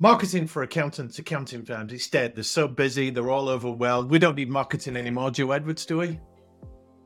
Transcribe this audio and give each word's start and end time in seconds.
Marketing 0.00 0.46
for 0.46 0.62
accountants, 0.62 1.18
accounting 1.18 1.64
firms, 1.64 1.92
it's 1.92 2.06
dead. 2.06 2.36
They're 2.36 2.44
so 2.44 2.68
busy, 2.68 3.10
they're 3.10 3.30
all 3.30 3.48
overwhelmed. 3.48 4.10
We 4.10 4.20
don't 4.20 4.36
need 4.36 4.48
marketing 4.48 4.96
anymore, 4.96 5.32
Jo 5.32 5.50
Edwards, 5.50 5.84
do 5.84 5.98
we? 5.98 6.20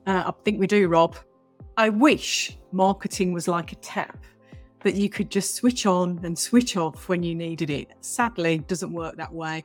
Uh, 0.07 0.25
I 0.27 0.33
think 0.45 0.61
we 0.61 0.67
do, 0.67 0.89
Rob. 0.89 1.17
I 1.79 1.89
wish 1.89 2.59
marketing 2.71 3.33
was 3.33 3.49
like 3.49 3.73
a 3.73 3.77
tap 3.77 4.19
that 4.83 4.95
you 4.95 5.09
could 5.09 5.31
just 5.31 5.55
switch 5.55 5.87
on 5.87 6.21
and 6.23 6.39
switch 6.39 6.77
off 6.77 7.09
when 7.09 7.23
you 7.23 7.35
needed 7.35 7.71
it. 7.71 7.93
Sadly, 8.03 8.57
it 8.57 8.69
doesn't 8.69 8.93
work 8.93 9.17
that 9.17 9.33
way. 9.33 9.65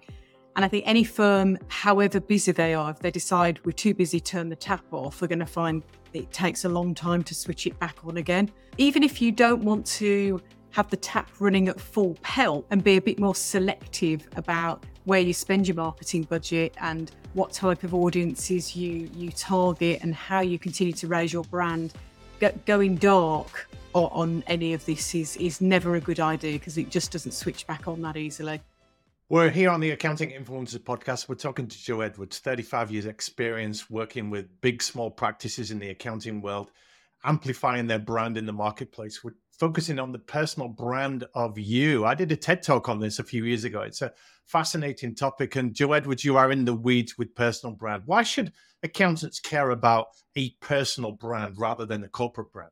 And 0.56 0.64
I 0.64 0.70
think 0.70 0.86
any 0.88 1.04
firm, 1.04 1.58
however 1.68 2.22
busy 2.22 2.54
they 2.54 2.76
are, 2.76 2.92
if 2.92 3.00
they 3.00 3.12
decide 3.12 3.60
we're 3.66 3.74
too 3.74 3.94
busy, 3.94 4.22
turn 4.22 4.48
the 4.48 4.56
tap 4.56 4.86
off, 4.92 5.22
we're 5.22 5.28
going 5.28 5.40
to 5.40 5.46
find 5.46 5.84
it 6.14 6.32
takes 6.32 6.64
a 6.64 6.70
long 6.70 6.96
time 6.96 7.24
to 7.24 7.36
switch 7.36 7.68
it 7.68 7.78
back 7.78 7.98
on 8.06 8.18
again. 8.18 8.50
Even 8.78 9.04
if 9.04 9.22
you 9.22 9.34
don't 9.34 9.64
want 9.64 9.86
to 9.86 10.42
have 10.78 10.92
the 10.92 10.98
tap 10.98 11.28
running 11.40 11.68
at 11.70 11.82
full 11.82 12.16
pelt 12.22 12.64
and 12.70 12.84
be 12.84 12.98
a 12.98 13.02
bit 13.02 13.18
more 13.18 13.34
selective 13.34 14.28
about 14.36 14.84
where 15.06 15.20
you 15.20 15.34
spend 15.34 15.68
your 15.68 15.74
marketing 15.74 16.22
budget 16.22 16.76
and 16.80 17.14
what 17.34 17.52
type 17.52 17.82
of 17.82 17.96
audiences 17.96 18.76
you 18.76 19.10
you 19.16 19.32
target 19.32 19.98
and 20.04 20.14
how 20.14 20.40
you 20.40 20.60
continue 20.60 20.94
to 20.94 21.08
raise 21.08 21.34
your 21.34 21.44
brand 21.46 21.94
going 22.68 22.96
dark 22.96 23.68
or 23.94 24.08
on 24.14 24.44
any 24.46 24.72
of 24.72 24.86
this 24.86 25.16
is 25.16 25.36
is 25.38 25.62
never 25.62 25.96
a 25.96 26.00
good 26.00 26.20
idea 26.20 26.54
because 26.54 26.78
it 26.78 26.92
just 26.92 27.12
doesn't 27.12 27.32
switch 27.32 27.66
back 27.66 27.88
on 27.88 28.00
that 28.00 28.16
easily 28.16 28.62
we're 29.30 29.50
here 29.50 29.72
on 29.72 29.80
the 29.82 29.90
Accounting 29.90 30.30
Influencers 30.30 30.80
podcast. 30.80 31.28
We're 31.28 31.36
talking 31.36 31.68
to 31.68 31.78
Jo 31.78 32.00
Edwards, 32.00 32.40
35 32.40 32.92
years 32.92 33.06
experience 33.06 33.90
working 33.90 34.30
with 34.30 34.62
big, 34.62 34.82
small 34.82 35.12
practices 35.12 35.70
in 35.70 35.80
the 35.80 35.90
accounting 35.90 36.40
world, 36.42 36.72
amplifying 37.26 37.88
their 37.88 38.00
brand 38.00 38.38
in 38.38 38.46
the 38.46 38.54
marketplace. 38.54 39.26
We're 39.26 39.36
focusing 39.58 40.00
on 40.00 40.12
the 40.12 40.20
personal 40.20 40.70
brand 40.70 41.26
of 41.34 41.58
you. 41.58 42.06
I 42.06 42.14
did 42.14 42.32
a 42.32 42.36
TED 42.36 42.62
talk 42.62 42.90
on 42.90 43.00
this 43.00 43.20
a 43.20 43.24
few 43.24 43.44
years 43.44 43.64
ago. 43.64 43.82
It's 43.82 44.02
a 44.02 44.14
fascinating 44.46 45.16
topic. 45.16 45.56
And 45.56 45.74
Jo 45.74 45.94
Edwards, 45.94 46.24
you 46.24 46.38
are 46.38 46.52
in 46.52 46.66
the 46.66 46.76
weeds 46.76 47.18
with 47.18 47.36
personal 47.36 47.76
brand. 47.76 48.04
Why 48.06 48.24
should 48.24 48.54
accountants 48.84 49.40
care 49.40 49.72
about 49.72 50.08
a 50.36 50.52
personal 50.62 51.12
brand 51.12 51.58
rather 51.58 51.86
than 51.86 52.04
a 52.04 52.08
corporate 52.08 52.52
brand? 52.52 52.72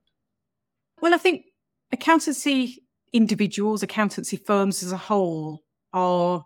Well, 1.02 1.14
I 1.14 1.18
think 1.18 1.46
accountancy 1.92 2.84
individuals, 3.12 3.82
accountancy 3.82 4.38
firms 4.38 4.84
as 4.84 4.92
a 4.92 4.98
whole 4.98 5.64
are 5.94 6.46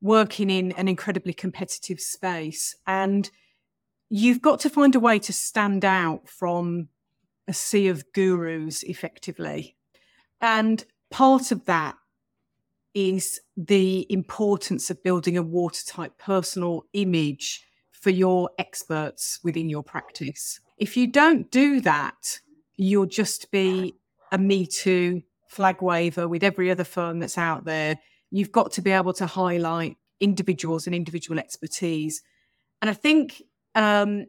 working 0.00 0.50
in 0.50 0.72
an 0.72 0.88
incredibly 0.88 1.32
competitive 1.32 2.00
space. 2.00 2.74
And 2.86 3.30
you've 4.10 4.42
got 4.42 4.60
to 4.60 4.70
find 4.70 4.94
a 4.94 5.00
way 5.00 5.18
to 5.18 5.32
stand 5.32 5.84
out 5.84 6.28
from 6.28 6.88
a 7.48 7.52
sea 7.52 7.88
of 7.88 8.04
gurus 8.12 8.82
effectively. 8.82 9.76
And 10.40 10.84
part 11.10 11.52
of 11.52 11.64
that 11.66 11.96
is 12.94 13.40
the 13.56 14.06
importance 14.10 14.90
of 14.90 15.02
building 15.02 15.36
a 15.36 15.42
watertight 15.42 16.18
personal 16.18 16.84
image 16.92 17.64
for 17.90 18.10
your 18.10 18.50
experts 18.58 19.38
within 19.42 19.68
your 19.68 19.82
practice. 19.82 20.60
If 20.76 20.96
you 20.96 21.06
don't 21.06 21.50
do 21.50 21.80
that, 21.82 22.40
you'll 22.76 23.06
just 23.06 23.50
be 23.50 23.94
a 24.32 24.38
Me 24.38 24.66
Too 24.66 25.22
flag 25.48 25.82
waver 25.82 26.26
with 26.26 26.42
every 26.42 26.70
other 26.70 26.84
firm 26.84 27.20
that's 27.20 27.38
out 27.38 27.64
there. 27.64 27.98
You've 28.30 28.52
got 28.52 28.72
to 28.72 28.82
be 28.82 28.90
able 28.90 29.12
to 29.14 29.26
highlight 29.26 29.96
individuals 30.20 30.86
and 30.86 30.94
individual 30.94 31.38
expertise. 31.38 32.22
And 32.80 32.90
I 32.90 32.94
think 32.94 33.42
um, 33.74 34.26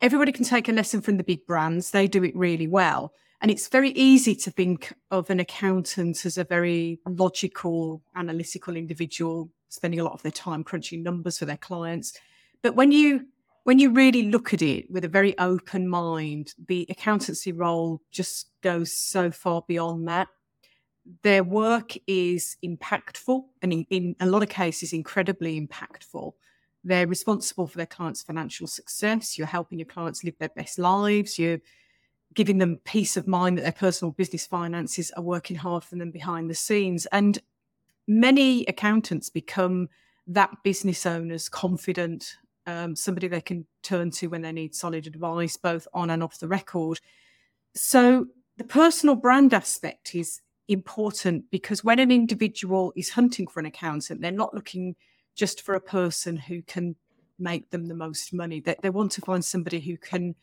everybody 0.00 0.32
can 0.32 0.44
take 0.44 0.68
a 0.68 0.72
lesson 0.72 1.00
from 1.00 1.16
the 1.16 1.24
big 1.24 1.46
brands. 1.46 1.90
They 1.90 2.06
do 2.06 2.24
it 2.24 2.36
really 2.36 2.66
well. 2.66 3.12
And 3.40 3.50
it's 3.50 3.68
very 3.68 3.90
easy 3.90 4.34
to 4.34 4.50
think 4.50 4.92
of 5.10 5.30
an 5.30 5.38
accountant 5.38 6.26
as 6.26 6.38
a 6.38 6.44
very 6.44 6.98
logical, 7.06 8.02
analytical 8.16 8.76
individual, 8.76 9.50
spending 9.68 10.00
a 10.00 10.04
lot 10.04 10.14
of 10.14 10.22
their 10.22 10.32
time 10.32 10.64
crunching 10.64 11.02
numbers 11.02 11.38
for 11.38 11.44
their 11.44 11.56
clients. 11.56 12.18
But 12.62 12.74
when 12.74 12.90
you 12.90 13.26
when 13.64 13.78
you 13.78 13.90
really 13.90 14.22
look 14.22 14.54
at 14.54 14.62
it 14.62 14.90
with 14.90 15.04
a 15.04 15.08
very 15.08 15.38
open 15.38 15.86
mind, 15.88 16.54
the 16.68 16.86
accountancy 16.88 17.52
role 17.52 18.00
just 18.10 18.50
goes 18.62 18.92
so 18.92 19.30
far 19.30 19.62
beyond 19.68 20.08
that. 20.08 20.28
Their 21.22 21.44
work 21.44 21.92
is 22.06 22.56
impactful 22.64 23.42
and 23.60 23.72
in, 23.72 23.86
in 23.90 24.16
a 24.20 24.26
lot 24.26 24.42
of 24.42 24.48
cases 24.48 24.94
incredibly 24.94 25.60
impactful. 25.60 26.32
They're 26.88 27.06
responsible 27.06 27.66
for 27.66 27.76
their 27.76 27.86
clients' 27.86 28.22
financial 28.22 28.66
success. 28.66 29.36
You're 29.36 29.46
helping 29.46 29.78
your 29.78 29.86
clients 29.86 30.24
live 30.24 30.38
their 30.38 30.48
best 30.48 30.78
lives. 30.78 31.38
You're 31.38 31.60
giving 32.32 32.56
them 32.56 32.80
peace 32.84 33.18
of 33.18 33.26
mind 33.26 33.58
that 33.58 33.62
their 33.62 33.72
personal 33.72 34.12
business 34.12 34.46
finances 34.46 35.10
are 35.10 35.22
working 35.22 35.56
hard 35.56 35.84
for 35.84 35.96
them 35.96 36.10
behind 36.10 36.48
the 36.48 36.54
scenes. 36.54 37.04
And 37.12 37.38
many 38.06 38.64
accountants 38.64 39.28
become 39.28 39.90
that 40.28 40.50
business 40.64 41.04
owner's 41.04 41.50
confident, 41.50 42.36
um, 42.66 42.96
somebody 42.96 43.28
they 43.28 43.42
can 43.42 43.66
turn 43.82 44.10
to 44.12 44.28
when 44.28 44.40
they 44.40 44.52
need 44.52 44.74
solid 44.74 45.06
advice, 45.06 45.58
both 45.58 45.86
on 45.92 46.08
and 46.08 46.22
off 46.22 46.38
the 46.38 46.48
record. 46.48 47.00
So 47.74 48.28
the 48.56 48.64
personal 48.64 49.14
brand 49.14 49.52
aspect 49.52 50.14
is 50.14 50.40
important 50.68 51.50
because 51.50 51.84
when 51.84 51.98
an 51.98 52.10
individual 52.10 52.94
is 52.96 53.10
hunting 53.10 53.46
for 53.46 53.60
an 53.60 53.66
accountant, 53.66 54.22
they're 54.22 54.30
not 54.30 54.54
looking 54.54 54.96
just 55.38 55.62
for 55.62 55.74
a 55.76 55.80
person 55.80 56.36
who 56.36 56.60
can 56.62 56.96
make 57.38 57.70
them 57.70 57.86
the 57.86 57.94
most 57.94 58.34
money. 58.34 58.60
They, 58.60 58.74
they 58.82 58.90
want 58.90 59.12
to 59.12 59.20
find 59.20 59.44
somebody 59.44 59.78
who 59.78 59.96
can 59.96 60.34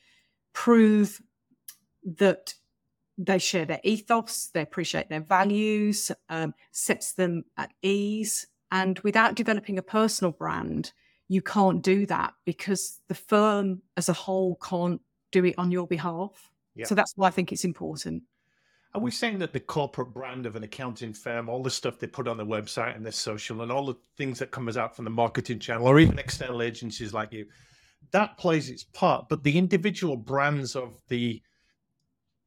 prove 0.54 1.22
that 2.18 2.54
they 3.18 3.38
share 3.38 3.66
their 3.66 3.82
ethos, 3.84 4.48
they 4.54 4.62
appreciate 4.62 5.10
their 5.10 5.22
values, 5.22 6.12
um, 6.30 6.54
sets 6.72 7.14
them 7.14 7.44
at 7.58 7.72
ease. 7.82 8.48
And 8.72 8.98
without 9.00 9.36
developing 9.36 9.78
a 9.78 9.84
personal 9.84 10.32
brand, 10.32 10.94
you 11.28 11.42
can't 11.42 11.82
do 11.82 12.06
that 12.06 12.34
because 12.46 13.00
the 13.10 13.16
firm 13.16 13.82
as 13.98 14.08
a 14.08 14.14
whole 14.14 14.56
can't 14.56 15.02
do 15.32 15.44
it 15.44 15.56
on 15.58 15.72
your 15.72 15.88
behalf. 15.88 16.52
Yeah. 16.74 16.86
So 16.86 16.96
that's 16.96 17.14
why 17.16 17.28
I 17.28 17.32
think 17.32 17.52
it's 17.52 17.66
important. 17.66 18.24
Are 18.96 19.02
we 19.02 19.12
saying 19.12 19.40
that 19.40 19.52
the 19.52 19.60
corporate 19.60 20.14
brand 20.14 20.46
of 20.46 20.56
an 20.56 20.64
accounting 20.64 21.12
firm, 21.12 21.50
all 21.50 21.62
the 21.62 21.70
stuff 21.70 22.00
they 22.00 22.08
put 22.08 22.30
on 22.30 22.38
the 22.38 22.46
website 22.46 22.96
and 22.96 23.04
their 23.04 23.12
social, 23.12 23.62
and 23.62 23.70
all 23.70 23.86
the 23.86 23.98
things 24.18 24.40
that 24.40 24.52
comes 24.52 24.78
out 24.78 24.96
from 24.96 25.04
the 25.04 25.12
marketing 25.12 25.60
channel, 25.60 25.86
or 25.86 26.00
even 26.00 26.18
external 26.18 26.62
agencies 26.62 27.14
like 27.14 27.34
you, 27.34 27.46
that 28.12 28.38
plays 28.38 28.70
its 28.70 28.86
part. 28.86 29.28
But 29.28 29.44
the 29.44 29.58
individual 29.58 30.16
brands 30.16 30.78
of 30.78 31.02
the 31.10 31.42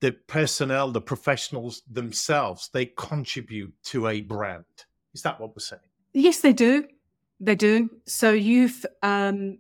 the 0.01 0.13
personnel, 0.13 0.91
the 0.91 1.03
professionals 1.03 1.83
themselves, 1.91 2.71
they 2.73 2.87
contribute 2.87 3.75
to 3.83 4.07
a 4.09 4.23
brand. 4.23 4.65
Is 5.13 5.21
that 5.23 5.39
what 5.39 5.51
we're 5.51 5.61
saying? 5.61 5.83
Yes, 6.15 6.41
they 6.41 6.55
do. 6.55 6.87
They 7.41 7.57
do. 7.57 7.91
So 8.07 8.33
you've 8.33 8.87
um, 9.03 9.59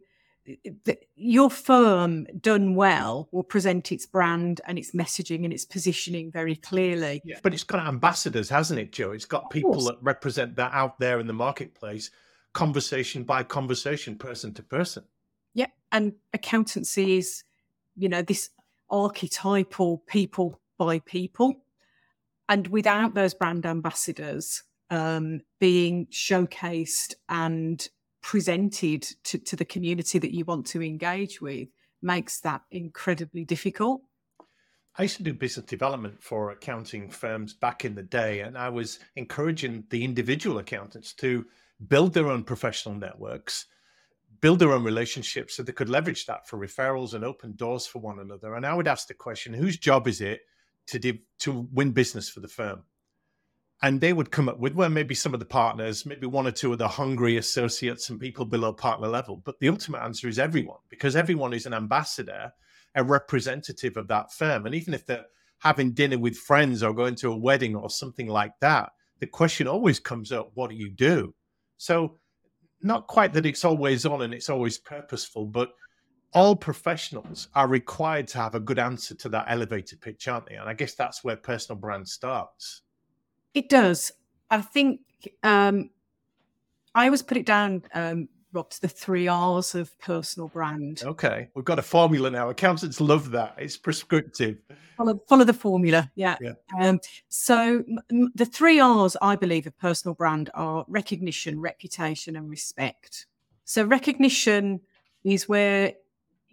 your 1.15 1.51
firm 1.51 2.27
done 2.41 2.75
well 2.75 3.29
will 3.33 3.43
present 3.43 3.93
its 3.93 4.07
brand 4.07 4.61
and 4.67 4.79
its 4.79 4.93
messaging 4.93 5.45
and 5.45 5.53
its 5.53 5.65
positioning 5.65 6.31
very 6.31 6.57
clearly. 6.57 7.21
Yeah. 7.25 7.39
But 7.43 7.55
it's 7.55 7.65
got 7.65 7.87
ambassadors, 7.87 8.49
hasn't 8.49 8.81
it, 8.81 8.93
Jo? 8.93 9.13
It's 9.13 9.25
got 9.25 9.51
people 9.51 9.85
that 9.85 9.97
represent 10.01 10.57
that 10.57 10.73
out 10.73 10.99
there 10.99 11.21
in 11.21 11.27
the 11.27 11.33
marketplace, 11.33 12.11
conversation 12.53 13.25
by 13.25 13.43
conversation, 13.43 14.17
person 14.17 14.55
to 14.55 14.63
person. 14.63 15.05
Yeah. 15.55 15.69
And 15.93 16.15
accountancy 16.33 17.19
is, 17.19 17.45
you 17.97 18.09
know, 18.09 18.23
this 18.23 18.51
archetypal 18.91 19.99
people 20.07 20.61
by 20.79 21.01
people. 21.01 21.63
And 22.49 22.69
without 22.69 23.15
those 23.15 23.35
brand 23.35 23.67
ambassadors 23.67 24.63
um, 24.91 25.41
being 25.59 26.07
showcased 26.07 27.15
and 27.29 27.87
presented 28.29 29.07
to, 29.25 29.39
to 29.39 29.57
the 29.57 29.65
community 29.65 30.19
that 30.19 30.35
you 30.35 30.45
want 30.45 30.67
to 30.67 30.83
engage 30.83 31.41
with 31.41 31.67
makes 32.03 32.41
that 32.41 32.61
incredibly 32.71 33.43
difficult. 33.43 34.03
I 34.99 35.05
used 35.05 35.17
to 35.17 35.23
do 35.23 35.33
business 35.33 35.65
development 35.65 36.23
for 36.23 36.51
accounting 36.51 37.09
firms 37.09 37.55
back 37.55 37.87
in 37.87 37.95
the 37.95 38.03
day, 38.03 38.41
and 38.41 38.59
I 38.59 38.69
was 38.69 38.99
encouraging 39.17 39.85
the 39.89 40.05
individual 40.05 40.59
accountants 40.59 41.15
to 41.15 41.47
build 41.89 42.13
their 42.13 42.29
own 42.29 42.45
professional 42.45 42.95
networks, 42.95 43.65
build 44.43 44.59
their 44.59 44.73
own 44.73 44.85
relationships 44.85 45.57
so 45.57 45.63
they 45.63 45.73
could 45.73 45.89
leverage 45.89 46.27
that 46.27 46.47
for 46.47 46.59
referrals 46.59 47.15
and 47.15 47.25
open 47.25 47.57
doors 47.57 47.87
for 47.87 48.01
one 48.01 48.19
another. 48.19 48.57
And 48.57 48.67
I 48.67 48.75
would 48.75 48.89
ask 48.89 49.09
the 49.09 49.15
question 49.15 49.55
whose 49.55 49.79
job 49.79 50.07
is 50.07 50.21
it 50.21 50.41
to, 50.89 50.99
de- 50.99 51.25
to 51.39 51.67
win 51.73 51.93
business 51.93 52.29
for 52.29 52.41
the 52.41 52.49
firm? 52.49 52.83
And 53.83 54.01
they 54.01 54.13
would 54.13 54.31
come 54.31 54.49
up 54.49 54.59
with 54.59 54.75
well 54.75 54.89
maybe 54.89 55.15
some 55.15 55.35
of 55.35 55.41
the 55.41 55.47
partners 55.47 56.05
maybe 56.05 56.27
one 56.27 56.47
or 56.47 56.51
two 56.51 56.73
of 56.73 56.79
the 56.79 56.89
hungry 56.89 57.37
associates 57.37 58.11
and 58.11 58.21
people 58.21 58.45
below 58.45 58.73
partner 58.73 59.09
level. 59.09 59.41
But 59.45 59.59
the 59.61 59.69
ultimate 59.69 60.03
answer 60.03 60.29
is 60.29 60.39
everyone 60.39 60.79
because 60.89 61.17
everyone 61.17 61.53
is 61.53 61.67
an 61.67 61.75
ambassador 61.75 62.53
a 62.95 63.05
representative 63.05 63.97
of 63.97 64.09
that 64.09 64.33
firm. 64.33 64.67
And 64.67 64.75
even 64.75 64.95
if 64.95 65.07
they're 65.07 65.27
having 65.59 65.93
dinner 65.93 66.19
with 66.19 66.37
friends 66.37 66.83
or 66.83 66.95
going 66.95 67.15
to 67.17 67.31
a 67.31 67.37
wedding 67.37 67.77
or 67.77 67.91
something 67.91 68.29
like 68.29 68.53
that 68.61 68.91
the 69.21 69.27
question 69.27 69.67
always 69.67 69.99
comes 69.99 70.33
up 70.33 70.51
what 70.55 70.71
do 70.71 70.77
you 70.77 70.91
do? 70.91 71.35
So 71.77 72.17
not 72.83 73.07
quite 73.07 73.33
that 73.33 73.47
it's 73.47 73.65
always 73.65 74.07
on 74.07 74.23
and 74.23 74.33
it's 74.33 74.49
always 74.49 74.79
purposeful 74.79 75.47
but 75.47 75.71
all 76.35 76.55
professionals 76.55 77.49
are 77.55 77.67
required 77.67 78.29
to 78.29 78.39
have 78.39 78.55
a 78.55 78.61
good 78.61 78.79
answer 78.79 79.15
to 79.15 79.29
that 79.31 79.47
elevator 79.49 79.97
pitch 79.97 80.29
aren't 80.29 80.47
they? 80.47 80.55
And 80.57 80.69
i 80.69 80.75
guess 80.75 80.95
that's 80.95 81.25
where 81.25 81.37
personal 81.37 81.81
brand 81.81 82.09
starts 82.09 82.83
it 83.59 83.69
does. 83.69 84.13
I 84.51 84.61
think 84.61 85.01
um, 85.43 85.91
I 86.95 87.05
always 87.07 87.23
put 87.23 87.37
it 87.37 87.45
down, 87.45 87.83
um, 87.93 88.29
Rob, 88.53 88.71
to 88.71 88.81
the 88.81 88.89
three 88.89 89.29
R's 89.29 89.75
of 89.75 89.99
personal 89.99 90.49
brand. 90.49 91.03
Okay, 91.05 91.49
we've 91.55 91.65
got 91.65 91.79
a 91.79 91.83
formula 91.83 92.31
now. 92.31 92.49
Accountants 92.49 93.01
love 93.01 93.31
that. 93.33 93.57
It's 93.59 93.77
prescriptive. 93.77 94.59
Follow, 94.97 95.21
follow 95.29 95.45
the 95.45 95.53
formula. 95.53 96.11
Yeah. 96.15 96.37
yeah. 96.41 96.53
Um, 96.81 97.01
so 97.29 97.85
m- 98.11 98.33
the 98.35 98.47
three 98.47 98.81
R's, 98.81 99.17
I 99.21 99.37
believe, 99.37 99.67
of 99.67 99.77
personal 99.79 100.15
brand 100.15 100.51
are 100.55 100.85
recognition, 100.89 101.61
reputation, 101.61 102.37
and 102.37 102.49
respect. 102.49 103.27
So 103.65 103.85
recognition 103.85 104.81
is 105.25 105.49
where 105.49 105.95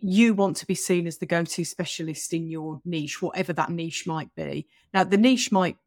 you 0.02 0.34
want 0.34 0.58
to 0.58 0.68
be 0.68 0.76
seen 0.76 1.08
as 1.08 1.18
the 1.18 1.26
go-to 1.26 1.64
specialist 1.64 2.34
in 2.34 2.50
your 2.50 2.82
niche, 2.84 3.22
whatever 3.22 3.54
that 3.54 3.72
niche 3.72 4.06
might 4.06 4.34
be. 4.36 4.68
Now, 4.94 5.04
the 5.06 5.18
niche 5.18 5.52
might 5.52 5.78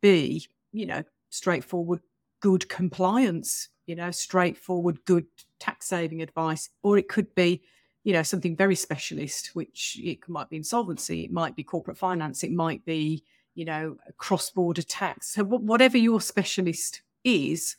be, 0.00 0.46
you 0.72 0.86
know, 0.86 1.02
straightforward, 1.30 2.00
good 2.40 2.68
compliance, 2.68 3.68
you 3.86 3.96
know, 3.96 4.10
straightforward, 4.10 4.98
good 5.04 5.26
tax 5.58 5.86
saving 5.86 6.22
advice, 6.22 6.70
or 6.82 6.98
it 6.98 7.08
could 7.08 7.34
be, 7.34 7.62
you 8.04 8.12
know, 8.12 8.22
something 8.22 8.56
very 8.56 8.74
specialist, 8.74 9.54
which 9.54 9.98
it 10.02 10.28
might 10.28 10.48
be 10.48 10.56
insolvency, 10.56 11.24
it 11.24 11.32
might 11.32 11.56
be 11.56 11.64
corporate 11.64 11.98
finance, 11.98 12.42
it 12.42 12.52
might 12.52 12.84
be, 12.84 13.24
you 13.54 13.64
know, 13.64 13.96
cross 14.16 14.50
border 14.50 14.82
tax. 14.82 15.34
So, 15.34 15.44
whatever 15.44 15.98
your 15.98 16.20
specialist 16.20 17.02
is, 17.24 17.76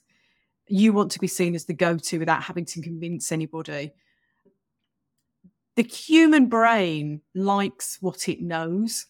you 0.68 0.94
want 0.94 1.12
to 1.12 1.20
be 1.20 1.28
seen 1.28 1.56
as 1.56 1.66
the 1.66 1.74
go 1.74 1.98
to 1.98 2.20
without 2.20 2.44
having 2.44 2.66
to 2.66 2.82
convince 2.82 3.32
anybody 3.32 3.94
the 5.80 5.84
human 5.84 6.48
brain 6.48 7.22
likes 7.34 8.00
what 8.02 8.28
it 8.28 8.42
knows, 8.42 9.06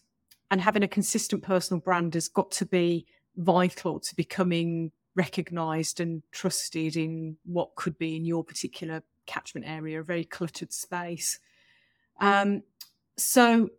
and 0.52 0.60
having 0.60 0.84
a 0.84 0.88
consistent 0.88 1.42
personal 1.42 1.80
brand 1.80 2.14
has 2.14 2.28
got 2.28 2.52
to 2.52 2.64
be 2.64 3.06
vital 3.36 4.00
to 4.00 4.16
becoming 4.16 4.92
recognized 5.14 6.00
and 6.00 6.22
trusted 6.30 6.96
in 6.96 7.36
what 7.44 7.74
could 7.74 7.98
be 7.98 8.16
in 8.16 8.24
your 8.24 8.44
particular 8.44 9.02
catchment 9.26 9.66
area, 9.66 10.00
a 10.00 10.04
very 10.04 10.24
cluttered 10.24 10.72
space. 10.72 11.38
Um, 12.20 12.62
so 13.16 13.70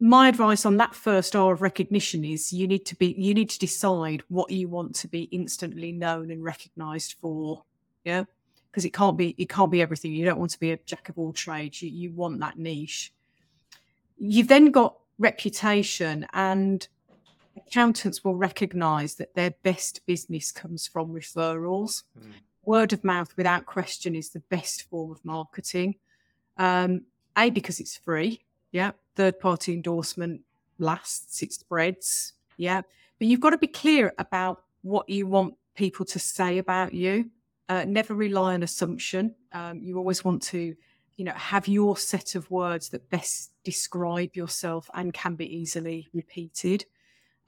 my 0.00 0.28
advice 0.28 0.64
on 0.64 0.76
that 0.76 0.94
first 0.94 1.34
R 1.34 1.52
of 1.52 1.62
recognition 1.62 2.24
is 2.24 2.52
you 2.52 2.68
need 2.68 2.86
to 2.86 2.94
be 2.94 3.14
you 3.18 3.34
need 3.34 3.50
to 3.50 3.58
decide 3.58 4.22
what 4.28 4.50
you 4.50 4.68
want 4.68 4.94
to 4.96 5.08
be 5.08 5.22
instantly 5.24 5.92
known 5.92 6.30
and 6.30 6.44
recognized 6.44 7.14
for. 7.20 7.64
Yeah 8.04 8.24
because 8.70 8.84
it 8.84 8.92
can't 8.92 9.16
be 9.16 9.34
it 9.38 9.48
can't 9.48 9.72
be 9.72 9.82
everything. 9.82 10.12
You 10.12 10.24
don't 10.24 10.38
want 10.38 10.52
to 10.52 10.60
be 10.60 10.70
a 10.72 10.76
jack 10.86 11.08
of 11.08 11.18
all 11.18 11.32
trades. 11.32 11.82
You, 11.82 11.90
you 11.90 12.12
want 12.12 12.38
that 12.40 12.58
niche. 12.58 13.12
You've 14.16 14.48
then 14.48 14.70
got 14.70 14.96
reputation, 15.18 16.26
and 16.32 16.86
accountants 17.66 18.24
will 18.24 18.36
recognise 18.36 19.14
that 19.16 19.34
their 19.34 19.52
best 19.62 20.04
business 20.06 20.52
comes 20.52 20.86
from 20.86 21.12
referrals. 21.12 22.04
Mm. 22.18 22.32
Word 22.64 22.92
of 22.92 23.04
mouth, 23.04 23.36
without 23.36 23.66
question, 23.66 24.14
is 24.14 24.30
the 24.30 24.42
best 24.50 24.88
form 24.90 25.10
of 25.10 25.24
marketing. 25.24 25.96
Um, 26.56 27.02
a 27.36 27.50
because 27.50 27.80
it's 27.80 27.96
free. 27.96 28.40
Yeah, 28.72 28.92
third 29.16 29.38
party 29.40 29.72
endorsement 29.72 30.42
lasts. 30.78 31.42
It 31.42 31.52
spreads. 31.52 32.34
Yeah, 32.56 32.82
but 33.18 33.28
you've 33.28 33.40
got 33.40 33.50
to 33.50 33.58
be 33.58 33.68
clear 33.68 34.12
about 34.18 34.64
what 34.82 35.08
you 35.08 35.26
want 35.26 35.54
people 35.74 36.04
to 36.06 36.18
say 36.18 36.58
about 36.58 36.92
you. 36.92 37.30
Uh, 37.68 37.84
never 37.86 38.14
rely 38.14 38.54
on 38.54 38.62
assumption. 38.62 39.34
Um, 39.52 39.80
you 39.82 39.96
always 39.96 40.24
want 40.24 40.42
to, 40.44 40.74
you 41.16 41.24
know, 41.24 41.32
have 41.32 41.68
your 41.68 41.96
set 41.96 42.34
of 42.34 42.50
words 42.50 42.88
that 42.90 43.08
best 43.10 43.52
describe 43.62 44.34
yourself 44.34 44.90
and 44.94 45.12
can 45.12 45.34
be 45.34 45.46
easily 45.56 46.08
repeated. 46.12 46.84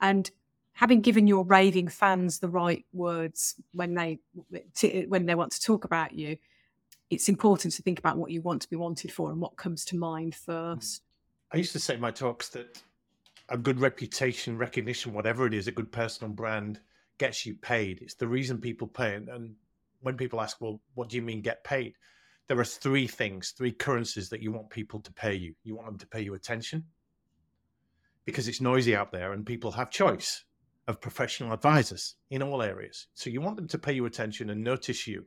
And 0.01 0.29
having 0.73 1.01
given 1.01 1.27
your 1.27 1.45
raving 1.45 1.87
fans 1.87 2.39
the 2.39 2.49
right 2.49 2.85
words 2.91 3.55
when 3.73 3.93
they 3.93 4.19
to, 4.75 5.05
when 5.07 5.25
they 5.25 5.35
want 5.35 5.51
to 5.51 5.61
talk 5.61 5.85
about 5.85 6.13
you, 6.13 6.37
it's 7.09 7.29
important 7.29 7.73
to 7.75 7.81
think 7.81 7.99
about 7.99 8.17
what 8.17 8.31
you 8.31 8.41
want 8.41 8.61
to 8.63 8.69
be 8.69 8.75
wanted 8.75 9.11
for 9.11 9.31
and 9.31 9.39
what 9.39 9.55
comes 9.57 9.85
to 9.85 9.97
mind 9.97 10.33
first. 10.33 11.03
I 11.51 11.57
used 11.57 11.73
to 11.73 11.79
say 11.79 11.95
in 11.95 12.01
my 12.01 12.11
talks 12.11 12.49
that 12.49 12.81
a 13.49 13.57
good 13.57 13.79
reputation, 13.79 14.57
recognition, 14.57 15.13
whatever 15.13 15.45
it 15.45 15.53
is, 15.53 15.67
a 15.67 15.71
good 15.71 15.91
personal 15.91 16.33
brand 16.33 16.79
gets 17.17 17.45
you 17.45 17.53
paid. 17.55 18.01
It's 18.01 18.15
the 18.15 18.27
reason 18.27 18.59
people 18.59 18.87
pay. 18.87 19.15
And 19.15 19.55
when 19.99 20.15
people 20.15 20.39
ask, 20.39 20.61
well, 20.61 20.79
what 20.95 21.09
do 21.09 21.17
you 21.17 21.21
mean 21.21 21.41
get 21.41 21.63
paid? 21.65 21.95
There 22.47 22.59
are 22.59 22.65
three 22.65 23.07
things, 23.07 23.51
three 23.51 23.73
currencies 23.73 24.29
that 24.29 24.41
you 24.41 24.53
want 24.53 24.69
people 24.69 25.01
to 25.01 25.11
pay 25.11 25.33
you. 25.33 25.53
You 25.63 25.75
want 25.75 25.87
them 25.87 25.97
to 25.99 26.07
pay 26.07 26.21
you 26.21 26.33
attention 26.33 26.85
because 28.25 28.47
it's 28.47 28.61
noisy 28.61 28.95
out 28.95 29.11
there 29.11 29.33
and 29.33 29.45
people 29.45 29.71
have 29.71 29.89
choice 29.89 30.43
of 30.87 31.01
professional 31.01 31.53
advisors 31.53 32.15
in 32.29 32.41
all 32.41 32.61
areas. 32.61 33.07
So 33.13 33.29
you 33.29 33.41
want 33.41 33.55
them 33.55 33.67
to 33.69 33.77
pay 33.77 33.93
you 33.93 34.05
attention 34.05 34.49
and 34.49 34.63
notice 34.63 35.07
you. 35.07 35.25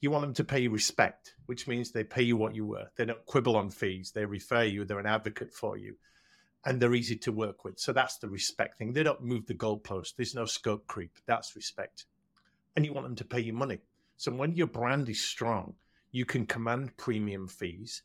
You 0.00 0.10
want 0.10 0.22
them 0.22 0.34
to 0.34 0.44
pay 0.44 0.60
you 0.60 0.70
respect, 0.70 1.34
which 1.46 1.68
means 1.68 1.90
they 1.90 2.02
pay 2.02 2.22
you 2.22 2.36
what 2.36 2.54
you 2.54 2.66
were. 2.66 2.86
They 2.96 3.04
don't 3.04 3.24
quibble 3.26 3.56
on 3.56 3.70
fees. 3.70 4.10
They 4.12 4.24
refer 4.24 4.64
you. 4.64 4.84
They're 4.84 4.98
an 4.98 5.06
advocate 5.06 5.52
for 5.52 5.76
you. 5.76 5.96
And 6.64 6.80
they're 6.80 6.94
easy 6.94 7.16
to 7.16 7.32
work 7.32 7.64
with. 7.64 7.78
So 7.78 7.92
that's 7.92 8.18
the 8.18 8.28
respect 8.28 8.78
thing. 8.78 8.92
They 8.92 9.02
don't 9.02 9.22
move 9.22 9.46
the 9.46 9.54
goalpost. 9.54 10.16
There's 10.16 10.34
no 10.34 10.44
scope 10.44 10.86
creep. 10.86 11.12
That's 11.26 11.54
respect. 11.54 12.06
And 12.74 12.84
you 12.84 12.92
want 12.92 13.06
them 13.06 13.16
to 13.16 13.24
pay 13.24 13.40
you 13.40 13.52
money. 13.52 13.78
So 14.16 14.32
when 14.32 14.54
your 14.54 14.66
brand 14.66 15.08
is 15.08 15.22
strong, 15.22 15.74
you 16.10 16.24
can 16.24 16.46
command 16.46 16.96
premium 16.96 17.48
fees. 17.48 18.02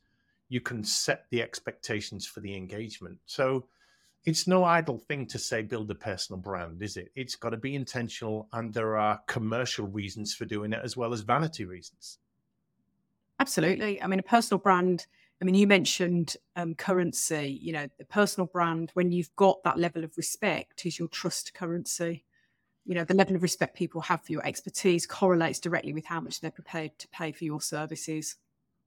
You 0.50 0.62
can 0.62 0.84
set 0.84 1.26
the 1.30 1.42
expectations 1.42 2.26
for 2.26 2.40
the 2.40 2.56
engagement. 2.56 3.18
So 3.26 3.68
it's 4.28 4.46
no 4.46 4.66
idle 4.66 5.00
thing 5.00 5.26
to 5.26 5.40
say 5.40 5.62
build 5.62 5.90
a 5.90 5.96
personal 5.96 6.38
brand, 6.38 6.84
is 6.84 6.98
it? 6.98 7.12
It's 7.16 7.38
got 7.38 7.52
to 7.52 7.58
be 7.58 7.76
intentional, 7.76 8.50
and 8.52 8.74
there 8.74 8.98
are 8.98 9.22
commercial 9.26 9.88
reasons 9.88 10.36
for 10.36 10.44
doing 10.44 10.74
it 10.74 10.82
as 10.84 10.98
well 10.98 11.14
as 11.14 11.22
vanity 11.22 11.64
reasons. 11.64 12.20
Absolutely. 13.40 14.02
I 14.02 14.08
mean, 14.08 14.20
a 14.20 14.24
personal 14.24 14.60
brand. 14.60 15.08
I 15.42 15.46
mean, 15.46 15.56
you 15.56 15.66
mentioned 15.66 16.36
um, 16.58 16.76
currency. 16.76 17.58
You 17.62 17.72
know, 17.72 17.88
the 17.98 18.04
personal 18.04 18.48
brand, 18.48 18.92
when 18.96 19.14
you've 19.14 19.34
got 19.38 19.64
that 19.64 19.80
level 19.80 20.04
of 20.04 20.18
respect, 20.18 20.86
is 20.86 21.00
your 21.00 21.08
trust 21.08 21.54
currency 21.54 22.26
you 22.86 22.96
know 22.96 23.04
the 23.04 23.14
level 23.14 23.36
of 23.36 23.44
respect 23.44 23.76
people 23.76 24.00
have 24.00 24.22
for 24.24 24.32
your 24.32 24.48
expertise 24.48 25.06
correlates 25.06 25.60
directly 25.60 25.92
with 25.92 26.06
how 26.06 26.22
much 26.22 26.40
they're 26.40 26.50
prepared 26.50 26.98
to 26.98 27.08
pay 27.10 27.34
for 27.34 27.44
your 27.44 27.60
services 27.60 28.38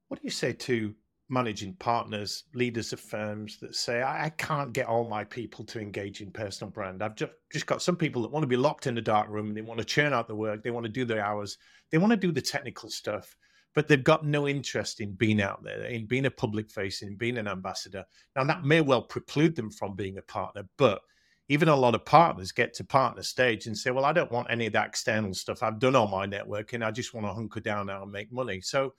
what 0.07 0.19
do 0.19 0.23
you 0.23 0.31
say 0.31 0.51
to 0.51 0.95
managing 1.31 1.73
partners 1.75 2.43
leaders 2.53 2.93
of 2.93 2.99
firms 2.99 3.57
that 3.59 3.73
say 3.73 4.03
i, 4.03 4.29
can't 4.37 4.73
get 4.73 4.85
all 4.85 5.07
my 5.07 5.23
people 5.23 5.63
to 5.65 5.79
engage 5.79 6.21
in 6.21 6.29
personal 6.29 6.69
brand 6.69 7.01
i've 7.01 7.15
just, 7.15 7.31
just 7.51 7.65
got 7.65 7.81
some 7.81 7.95
people 7.95 8.21
that 8.21 8.31
want 8.31 8.43
to 8.43 8.47
be 8.47 8.57
locked 8.57 8.87
in 8.87 8.97
a 8.97 9.01
dark 9.01 9.29
room 9.29 9.47
and 9.47 9.57
they 9.57 9.61
want 9.61 9.79
to 9.79 9.85
churn 9.85 10.13
out 10.13 10.27
the 10.27 10.35
work 10.35 10.61
they 10.61 10.71
want 10.71 10.85
to 10.85 10.91
do 10.91 11.05
their 11.05 11.23
hours 11.23 11.57
they 11.91 11.97
want 11.97 12.11
to 12.11 12.17
do 12.17 12.31
the 12.31 12.41
technical 12.41 12.89
stuff 12.89 13.35
but 13.73 13.87
they've 13.87 14.03
got 14.03 14.25
no 14.25 14.47
interest 14.47 14.99
in 14.99 15.13
being 15.13 15.41
out 15.41 15.63
there, 15.63 15.85
in 15.85 16.05
being 16.05 16.25
a 16.25 16.31
public 16.31 16.69
face, 16.69 17.01
in 17.01 17.15
being 17.15 17.37
an 17.37 17.47
ambassador. 17.47 18.05
Now, 18.35 18.43
that 18.43 18.65
may 18.65 18.81
well 18.81 19.01
preclude 19.01 19.55
them 19.55 19.71
from 19.71 19.95
being 19.95 20.17
a 20.17 20.21
partner, 20.23 20.63
but 20.77 21.01
even 21.47 21.69
a 21.69 21.75
lot 21.75 21.95
of 21.95 22.05
partners 22.05 22.51
get 22.51 22.73
to 22.75 22.83
partner 22.83 23.23
stage 23.23 23.67
and 23.67 23.77
say, 23.77 23.91
well, 23.91 24.05
I 24.05 24.13
don't 24.13 24.31
want 24.31 24.47
any 24.49 24.67
of 24.67 24.73
that 24.73 24.87
external 24.87 25.33
stuff. 25.33 25.63
I've 25.63 25.79
done 25.79 25.95
all 25.95 26.07
my 26.07 26.27
networking. 26.27 26.83
I 26.85 26.91
just 26.91 27.13
want 27.13 27.27
to 27.27 27.33
hunker 27.33 27.59
down 27.59 27.87
now 27.87 28.03
and 28.03 28.11
make 28.11 28.31
money. 28.31 28.61
So, 28.61 28.93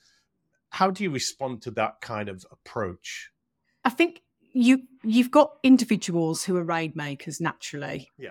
how 0.72 0.90
do 0.90 1.04
you 1.04 1.10
respond 1.10 1.62
to 1.62 1.70
that 1.72 2.00
kind 2.00 2.28
of 2.28 2.44
approach? 2.50 3.30
I 3.84 3.90
think 3.90 4.22
you 4.52 4.82
you've 5.02 5.30
got 5.30 5.56
individuals 5.62 6.44
who 6.44 6.56
are 6.56 6.64
rainmakers 6.64 7.40
naturally. 7.40 8.10
Yeah. 8.18 8.30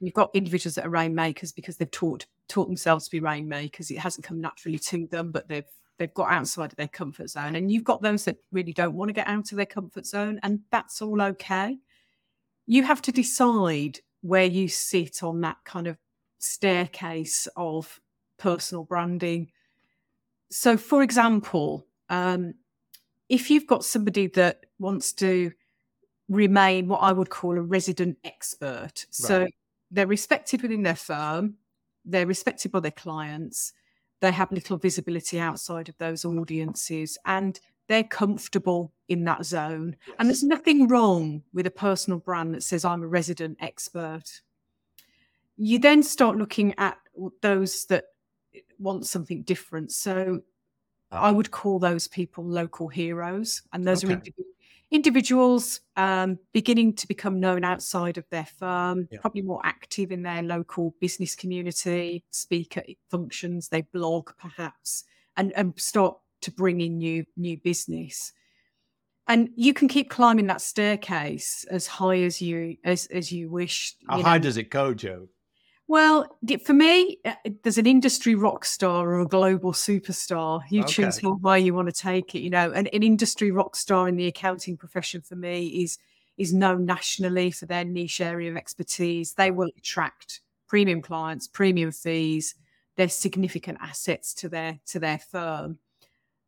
You've 0.00 0.14
got 0.14 0.30
individuals 0.32 0.76
that 0.76 0.86
are 0.86 0.90
rainmakers 0.90 1.52
because 1.52 1.76
they've 1.76 1.90
taught 1.90 2.26
taught 2.48 2.68
themselves 2.68 3.06
to 3.06 3.10
be 3.10 3.20
rainmakers. 3.20 3.90
It 3.90 3.98
hasn't 3.98 4.26
come 4.26 4.40
naturally 4.40 4.78
to 4.78 5.06
them, 5.06 5.32
but 5.32 5.48
they've 5.48 5.64
they've 5.98 6.14
got 6.14 6.30
outside 6.30 6.72
of 6.72 6.76
their 6.76 6.88
comfort 6.88 7.30
zone. 7.30 7.56
And 7.56 7.72
you've 7.72 7.84
got 7.84 8.02
those 8.02 8.24
that 8.24 8.36
really 8.52 8.72
don't 8.72 8.94
want 8.94 9.08
to 9.08 9.12
get 9.12 9.26
out 9.26 9.50
of 9.50 9.56
their 9.56 9.66
comfort 9.66 10.06
zone, 10.06 10.38
and 10.42 10.60
that's 10.70 11.02
all 11.02 11.20
okay 11.20 11.78
you 12.68 12.82
have 12.82 13.00
to 13.00 13.10
decide 13.10 13.98
where 14.20 14.44
you 14.44 14.68
sit 14.68 15.22
on 15.22 15.40
that 15.40 15.56
kind 15.64 15.86
of 15.86 15.96
staircase 16.38 17.48
of 17.56 17.98
personal 18.38 18.84
branding. 18.84 19.50
So, 20.50 20.76
for 20.76 21.02
example, 21.02 21.86
um, 22.08 22.54
if 23.28 23.50
you've 23.50 23.66
got 23.66 23.84
somebody 23.84 24.28
that 24.28 24.66
wants 24.78 25.12
to 25.14 25.52
remain 26.28 26.88
what 26.88 26.98
I 26.98 27.12
would 27.12 27.30
call 27.30 27.56
a 27.58 27.62
resident 27.62 28.18
expert, 28.24 28.68
right. 28.70 29.06
so 29.10 29.46
they're 29.90 30.06
respected 30.06 30.62
within 30.62 30.82
their 30.82 30.96
firm, 30.96 31.54
they're 32.04 32.26
respected 32.26 32.72
by 32.72 32.80
their 32.80 32.90
clients, 32.90 33.72
they 34.20 34.32
have 34.32 34.50
little 34.50 34.78
visibility 34.78 35.38
outside 35.38 35.88
of 35.88 35.98
those 35.98 36.24
audiences, 36.24 37.18
and 37.24 37.60
they're 37.88 38.04
comfortable 38.04 38.92
in 39.08 39.24
that 39.24 39.44
zone. 39.44 39.96
Yes. 40.06 40.16
And 40.18 40.28
there's 40.28 40.44
nothing 40.44 40.88
wrong 40.88 41.42
with 41.52 41.66
a 41.66 41.70
personal 41.70 42.18
brand 42.18 42.54
that 42.54 42.62
says, 42.62 42.84
I'm 42.84 43.02
a 43.02 43.08
resident 43.08 43.58
expert. 43.60 44.42
You 45.56 45.78
then 45.78 46.02
start 46.02 46.36
looking 46.36 46.74
at 46.78 46.98
those 47.42 47.86
that 47.86 48.04
want 48.78 49.06
something 49.06 49.42
different. 49.42 49.92
So 49.92 50.40
I 51.10 51.30
would 51.30 51.50
call 51.50 51.78
those 51.78 52.08
people 52.08 52.44
local 52.44 52.88
heroes. 52.88 53.62
And 53.72 53.86
those 53.86 54.04
okay. 54.04 54.14
are 54.14 54.22
individuals 54.90 55.80
um, 55.96 56.38
beginning 56.52 56.94
to 56.94 57.06
become 57.06 57.40
known 57.40 57.64
outside 57.64 58.18
of 58.18 58.28
their 58.30 58.46
firm, 58.46 59.08
yeah. 59.10 59.18
probably 59.20 59.42
more 59.42 59.60
active 59.64 60.10
in 60.10 60.22
their 60.22 60.42
local 60.42 60.94
business 61.00 61.34
community, 61.34 62.24
speak 62.30 62.76
at 62.76 62.86
functions, 63.10 63.68
they 63.68 63.82
blog 63.82 64.30
perhaps, 64.38 65.04
and, 65.36 65.52
and 65.52 65.78
start 65.78 66.16
to 66.40 66.50
bring 66.50 66.80
in 66.80 66.98
new 66.98 67.24
new 67.36 67.56
business. 67.58 68.32
And 69.26 69.50
you 69.56 69.74
can 69.74 69.88
keep 69.88 70.08
climbing 70.08 70.46
that 70.46 70.62
staircase 70.62 71.66
as 71.70 71.86
high 71.86 72.22
as 72.22 72.40
you 72.40 72.76
as 72.84 73.06
as 73.06 73.30
you 73.30 73.50
wish. 73.50 73.94
How 74.08 74.18
you 74.18 74.24
high 74.24 74.38
does 74.38 74.56
it 74.56 74.70
go, 74.70 74.94
Jo? 74.94 75.28
Well, 75.90 76.38
for 76.66 76.74
me, 76.74 77.18
uh, 77.24 77.32
there's 77.62 77.78
an 77.78 77.86
industry 77.86 78.34
rock 78.34 78.66
star 78.66 79.08
or 79.08 79.20
a 79.20 79.26
global 79.26 79.72
superstar. 79.72 80.60
You 80.68 80.82
okay. 80.82 80.92
choose 80.92 81.18
where 81.20 81.56
you 81.56 81.72
want 81.72 81.88
to 81.88 81.98
take 81.98 82.34
it. 82.34 82.40
You 82.40 82.50
know, 82.50 82.70
an, 82.72 82.88
an 82.88 83.02
industry 83.02 83.50
rock 83.50 83.74
star 83.74 84.06
in 84.06 84.16
the 84.16 84.26
accounting 84.26 84.76
profession 84.76 85.22
for 85.22 85.34
me 85.34 85.66
is 85.82 85.96
is 86.36 86.52
known 86.52 86.84
nationally 86.84 87.50
for 87.50 87.64
their 87.64 87.84
niche 87.84 88.20
area 88.20 88.50
of 88.50 88.56
expertise. 88.56 89.32
They 89.32 89.50
will 89.50 89.70
attract 89.78 90.40
premium 90.68 91.00
clients, 91.00 91.48
premium 91.48 91.90
fees. 91.90 92.54
They're 92.96 93.08
significant 93.08 93.78
assets 93.80 94.34
to 94.34 94.50
their 94.50 94.78
to 94.88 95.00
their 95.00 95.18
firm, 95.18 95.78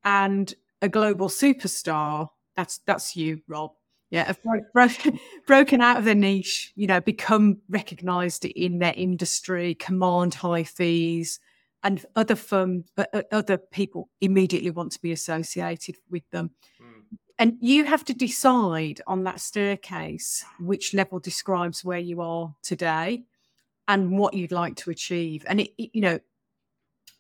and 0.05 0.53
a 0.83 0.89
global 0.91 1.29
superstar. 1.29 2.29
That's 2.57 2.79
that's 2.85 3.17
you, 3.17 3.41
Rob 3.49 3.73
yeah, 4.11 4.25
have 4.25 4.41
broken, 4.73 5.19
broken 5.47 5.81
out 5.81 5.97
of 5.97 6.05
their 6.05 6.15
niche, 6.15 6.73
you 6.75 6.87
know, 6.87 7.01
become 7.01 7.59
recognized 7.69 8.45
in 8.45 8.79
their 8.79 8.95
industry, 8.97 9.75
command 9.77 10.35
high 10.35 10.65
fees, 10.65 11.39
and 11.83 12.05
other 12.17 12.35
firm, 12.35 12.85
uh, 12.99 13.23
other 13.33 13.57
people 13.57 14.11
immediately 14.21 14.71
want 14.71 14.93
to 14.93 15.01
be 15.01 15.13
associated 15.13 15.97
with 16.11 16.29
them. 16.31 16.51
Mm. 16.81 17.19
And 17.39 17.57
you 17.61 17.85
have 17.85 18.05
to 18.05 18.15
decide 18.15 19.01
on 19.07 19.25
that 19.25 19.41
staircase 19.41 20.45
which 20.59 20.93
level 20.93 21.19
describes 21.21 21.83
where 21.85 21.99
you 21.99 22.21
are 22.21 22.55
today 22.63 23.25
and 23.89 24.19
what 24.19 24.35
you'd 24.35 24.53
like 24.53 24.77
to 24.77 24.91
achieve. 24.91 25.45
And 25.49 25.61
it, 25.61 25.71
it 25.79 25.91
you 25.95 26.03
know, 26.03 26.19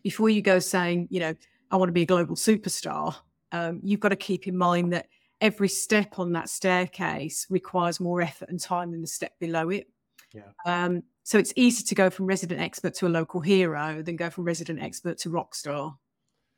before 0.02 0.28
you 0.28 0.42
go 0.42 0.58
saying, 0.58 1.08
you 1.10 1.20
know, 1.20 1.34
I 1.70 1.76
want 1.76 1.88
to 1.88 1.94
be 1.94 2.02
a 2.02 2.06
global 2.06 2.36
superstar, 2.36 3.14
um, 3.52 3.80
you've 3.82 4.00
got 4.00 4.10
to 4.10 4.16
keep 4.16 4.46
in 4.46 4.58
mind 4.58 4.92
that 4.92 5.06
every 5.40 5.68
step 5.68 6.18
on 6.18 6.32
that 6.32 6.48
staircase 6.48 7.46
requires 7.50 8.00
more 8.00 8.20
effort 8.20 8.48
and 8.48 8.60
time 8.60 8.92
than 8.92 9.00
the 9.00 9.06
step 9.06 9.38
below 9.38 9.70
it. 9.70 9.88
Yeah. 10.32 10.52
Um, 10.64 11.02
so 11.22 11.38
it's 11.38 11.52
easier 11.56 11.86
to 11.86 11.94
go 11.94 12.10
from 12.10 12.26
resident 12.26 12.60
expert 12.60 12.94
to 12.94 13.06
a 13.06 13.08
local 13.08 13.40
hero 13.40 14.02
than 14.02 14.16
go 14.16 14.30
from 14.30 14.44
resident 14.44 14.82
expert 14.82 15.18
to 15.18 15.30
rock 15.30 15.54
star. 15.54 15.96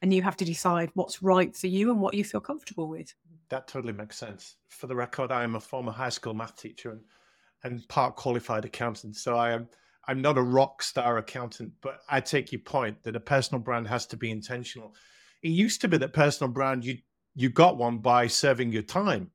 And 0.00 0.12
you 0.12 0.22
have 0.22 0.36
to 0.38 0.44
decide 0.44 0.90
what's 0.94 1.22
right 1.22 1.54
for 1.54 1.68
you 1.68 1.90
and 1.90 2.00
what 2.00 2.14
you 2.14 2.24
feel 2.24 2.40
comfortable 2.40 2.88
with. 2.88 3.14
That 3.50 3.68
totally 3.68 3.92
makes 3.92 4.16
sense. 4.16 4.56
For 4.68 4.88
the 4.88 4.96
record, 4.96 5.30
I 5.30 5.44
am 5.44 5.54
a 5.54 5.60
former 5.60 5.92
high 5.92 6.08
school 6.08 6.34
math 6.34 6.56
teacher 6.56 6.90
and, 6.90 7.00
and 7.62 7.88
part 7.88 8.16
qualified 8.16 8.64
accountant. 8.64 9.16
So 9.16 9.36
I 9.36 9.52
am 9.52 9.68
I'm 10.08 10.20
not 10.20 10.38
a 10.38 10.42
rock 10.42 10.82
star 10.82 11.18
accountant, 11.18 11.72
but 11.80 12.00
I 12.08 12.20
take 12.20 12.50
your 12.50 12.60
point 12.60 13.02
that 13.04 13.14
a 13.14 13.20
personal 13.20 13.60
brand 13.60 13.86
has 13.86 14.06
to 14.06 14.16
be 14.16 14.30
intentional. 14.30 14.94
It 15.42 15.50
used 15.50 15.80
to 15.82 15.88
be 15.88 15.98
that 15.98 16.12
personal 16.12 16.52
brand 16.52 16.84
you 16.84 16.98
you 17.34 17.48
got 17.48 17.76
one 17.76 17.98
by 17.98 18.26
serving 18.26 18.72
your 18.72 18.82
time. 18.82 19.30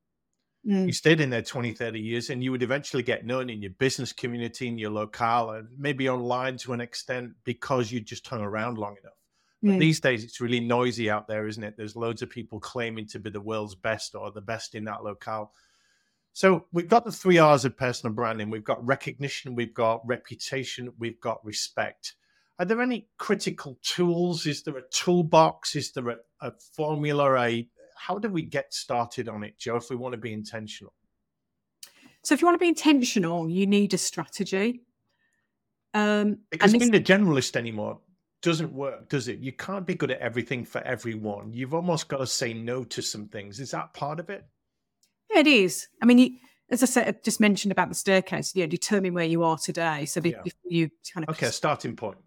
Mm. 0.66 0.86
You 0.86 0.92
stayed 0.92 1.20
in 1.20 1.30
there 1.30 1.42
20, 1.42 1.72
30 1.72 2.00
years, 2.00 2.30
and 2.30 2.42
you 2.42 2.50
would 2.50 2.62
eventually 2.62 3.02
get 3.02 3.24
known 3.24 3.48
in 3.48 3.62
your 3.62 3.70
business 3.72 4.12
community, 4.12 4.68
in 4.68 4.78
your 4.78 4.90
locale, 4.90 5.50
and 5.50 5.68
maybe 5.78 6.08
online 6.08 6.56
to 6.58 6.72
an 6.72 6.80
extent 6.80 7.32
because 7.44 7.90
you 7.90 8.00
just 8.00 8.26
hung 8.26 8.42
around 8.42 8.78
long 8.78 8.96
enough. 9.02 9.14
But 9.62 9.72
mm. 9.72 9.78
these 9.78 10.00
days, 10.00 10.24
it's 10.24 10.40
really 10.40 10.60
noisy 10.60 11.10
out 11.10 11.26
there, 11.26 11.46
isn't 11.46 11.62
it? 11.62 11.74
There's 11.76 11.96
loads 11.96 12.22
of 12.22 12.30
people 12.30 12.60
claiming 12.60 13.06
to 13.08 13.18
be 13.18 13.30
the 13.30 13.40
world's 13.40 13.74
best 13.74 14.14
or 14.14 14.30
the 14.30 14.40
best 14.40 14.74
in 14.74 14.84
that 14.84 15.02
locale. 15.02 15.52
So 16.32 16.66
we've 16.72 16.88
got 16.88 17.04
the 17.04 17.10
three 17.10 17.38
R's 17.38 17.64
of 17.64 17.76
personal 17.76 18.14
branding. 18.14 18.50
We've 18.50 18.62
got 18.62 18.86
recognition, 18.86 19.56
we've 19.56 19.74
got 19.74 20.06
reputation, 20.06 20.92
we've 20.98 21.20
got 21.20 21.44
respect. 21.44 22.14
Are 22.60 22.64
there 22.64 22.80
any 22.80 23.08
critical 23.18 23.78
tools? 23.82 24.46
Is 24.46 24.62
there 24.62 24.76
a 24.76 24.88
toolbox? 24.90 25.74
Is 25.74 25.92
there 25.92 26.08
a, 26.10 26.16
a 26.40 26.52
formula, 26.76 27.34
a, 27.34 27.68
how 27.98 28.18
do 28.18 28.28
we 28.28 28.42
get 28.42 28.72
started 28.72 29.28
on 29.28 29.42
it, 29.42 29.58
Jo, 29.58 29.76
if 29.76 29.90
we 29.90 29.96
want 29.96 30.12
to 30.12 30.18
be 30.18 30.32
intentional? 30.32 30.92
So, 32.22 32.34
if 32.34 32.40
you 32.40 32.46
want 32.46 32.56
to 32.56 32.60
be 32.60 32.68
intentional, 32.68 33.48
you 33.48 33.66
need 33.66 33.94
a 33.94 33.98
strategy. 33.98 34.82
Um, 35.94 36.38
because 36.50 36.72
being 36.72 36.94
a 36.94 37.00
generalist 37.00 37.56
anymore 37.56 38.00
doesn't 38.42 38.72
work, 38.72 39.08
does 39.08 39.28
it? 39.28 39.38
You 39.38 39.52
can't 39.52 39.86
be 39.86 39.94
good 39.94 40.10
at 40.10 40.20
everything 40.20 40.64
for 40.64 40.80
everyone. 40.82 41.52
You've 41.52 41.74
almost 41.74 42.08
got 42.08 42.18
to 42.18 42.26
say 42.26 42.52
no 42.52 42.84
to 42.84 43.02
some 43.02 43.28
things. 43.28 43.60
Is 43.60 43.70
that 43.72 43.94
part 43.94 44.20
of 44.20 44.30
it? 44.30 44.44
Yeah, 45.32 45.40
it 45.40 45.46
is. 45.46 45.88
I 46.02 46.06
mean, 46.06 46.18
you, 46.18 46.30
as 46.70 46.82
I 46.82 46.86
said, 46.86 47.08
I 47.08 47.18
just 47.24 47.40
mentioned 47.40 47.72
about 47.72 47.88
the 47.88 47.94
staircase. 47.94 48.54
You 48.54 48.64
know, 48.64 48.68
determine 48.68 49.14
where 49.14 49.24
you 49.24 49.42
are 49.42 49.58
today. 49.58 50.04
So 50.04 50.20
yeah. 50.22 50.42
before 50.42 50.70
you 50.70 50.90
kind 51.12 51.26
of 51.28 51.34
okay, 51.34 51.50
starting 51.50 51.96
point 51.96 52.18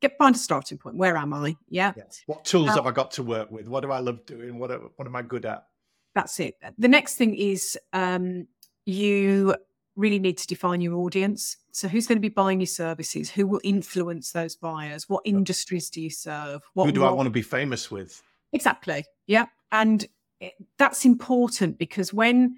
get 0.00 0.16
find 0.18 0.34
a 0.34 0.38
starting 0.38 0.78
point. 0.78 0.96
Where 0.96 1.16
am 1.16 1.32
I? 1.32 1.56
Yeah. 1.68 1.92
Yes. 1.96 2.22
What 2.26 2.44
tools 2.44 2.70
um, 2.70 2.76
have 2.76 2.86
I 2.86 2.90
got 2.90 3.10
to 3.12 3.22
work 3.22 3.50
with? 3.50 3.68
What 3.68 3.80
do 3.80 3.92
I 3.92 3.98
love 3.98 4.24
doing? 4.26 4.58
What 4.58 4.70
what 4.96 5.06
am 5.06 5.16
I 5.16 5.22
good 5.22 5.44
at? 5.44 5.66
That's 6.14 6.40
it. 6.40 6.56
The 6.78 6.88
next 6.88 7.16
thing 7.16 7.34
is 7.34 7.78
um, 7.92 8.48
you 8.84 9.54
really 9.96 10.18
need 10.18 10.38
to 10.38 10.46
define 10.46 10.80
your 10.80 10.96
audience. 10.96 11.56
So 11.72 11.86
who's 11.86 12.06
going 12.06 12.16
to 12.16 12.20
be 12.20 12.28
buying 12.28 12.60
your 12.60 12.66
services? 12.66 13.30
Who 13.30 13.46
will 13.46 13.60
influence 13.62 14.32
those 14.32 14.56
buyers? 14.56 15.08
What 15.08 15.22
industries 15.24 15.90
do 15.90 16.00
you 16.00 16.10
serve? 16.10 16.62
What 16.74 16.86
Who 16.86 16.92
do 16.92 17.04
I 17.04 17.10
want 17.10 17.26
to 17.26 17.30
be 17.30 17.42
famous 17.42 17.90
with? 17.90 18.22
Exactly. 18.52 19.04
Yeah. 19.26 19.46
And 19.70 20.06
it, 20.40 20.54
that's 20.78 21.04
important 21.04 21.78
because 21.78 22.12
when 22.12 22.56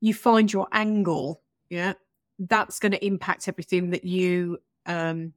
you 0.00 0.14
find 0.14 0.52
your 0.52 0.66
angle, 0.72 1.42
yeah, 1.70 1.92
that's 2.38 2.78
going 2.78 2.92
to 2.92 3.04
impact 3.04 3.48
everything 3.48 3.90
that 3.90 4.04
you 4.04 4.58
um, 4.86 5.34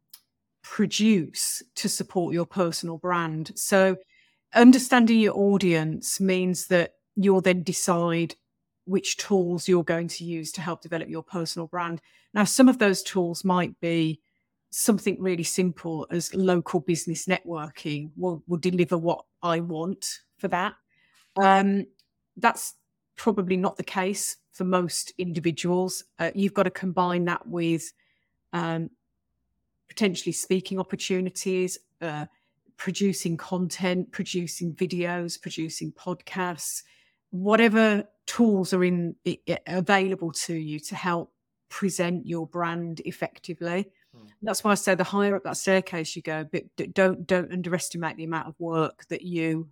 produce 0.64 1.64
to 1.76 1.90
support 1.90 2.34
your 2.34 2.46
personal 2.46 2.98
brand. 2.98 3.52
So, 3.56 3.98
understanding 4.54 5.20
your 5.20 5.38
audience 5.38 6.20
means 6.20 6.68
that 6.68 6.94
you'll 7.16 7.42
then 7.42 7.64
decide 7.64 8.36
which 8.86 9.18
tools 9.18 9.68
you're 9.68 9.84
going 9.84 10.08
to 10.08 10.26
use 10.26 10.52
to 10.52 10.62
help 10.62 10.82
develop 10.82 11.10
your 11.10 11.24
personal 11.24 11.68
brand. 11.68 12.02
Now, 12.34 12.44
some 12.44 12.68
of 12.68 12.80
those 12.80 13.04
tools 13.04 13.44
might 13.44 13.80
be 13.80 14.20
something 14.72 15.18
really 15.20 15.44
simple 15.44 16.08
as 16.12 16.34
local 16.34 16.80
business 16.80 17.26
networking 17.26 18.12
will, 18.16 18.42
will 18.48 18.58
deliver 18.58 18.98
what 18.98 19.26
I 19.44 19.60
want 19.60 20.20
for 20.38 20.48
that. 20.48 20.74
Um, 21.42 21.86
that's 22.38 22.76
probably 23.18 23.58
not 23.58 23.78
the 23.78 23.84
case 23.84 24.38
for 24.52 24.64
most 24.64 25.14
individuals. 25.18 26.04
Uh, 26.20 26.32
you've 26.34 26.54
got 26.54 26.64
to 26.64 26.72
combine 26.72 27.26
that 27.26 27.48
with 27.48 27.92
um, 28.54 28.90
potentially 29.92 30.32
speaking 30.32 30.80
opportunities, 30.80 31.78
uh, 32.00 32.26
producing 32.78 33.36
content, 33.36 34.10
producing 34.14 34.74
videos, 34.74 35.40
producing 35.40 35.92
podcasts, 35.92 36.84
whatever 37.32 38.06
tools 38.26 38.74
are 38.74 38.86
in 38.86 39.14
available 39.68 40.32
to 40.32 40.54
you 40.54 40.80
to 40.80 40.96
help 40.96 41.34
present 41.68 42.26
your 42.26 42.48
brand 42.48 43.02
effectively. 43.04 43.92
Hmm. 44.16 44.28
That's 44.42 44.64
why 44.64 44.72
I 44.72 44.76
say 44.76 44.96
the 44.96 45.04
higher 45.04 45.36
up 45.36 45.44
that 45.44 45.58
staircase 45.58 46.16
you 46.16 46.22
go, 46.22 46.46
but 46.50 46.64
don't 46.94 47.28
don't 47.28 47.52
underestimate 47.52 48.16
the 48.16 48.24
amount 48.24 48.48
of 48.48 48.56
work 48.60 49.06
that 49.10 49.24
you 49.24 49.68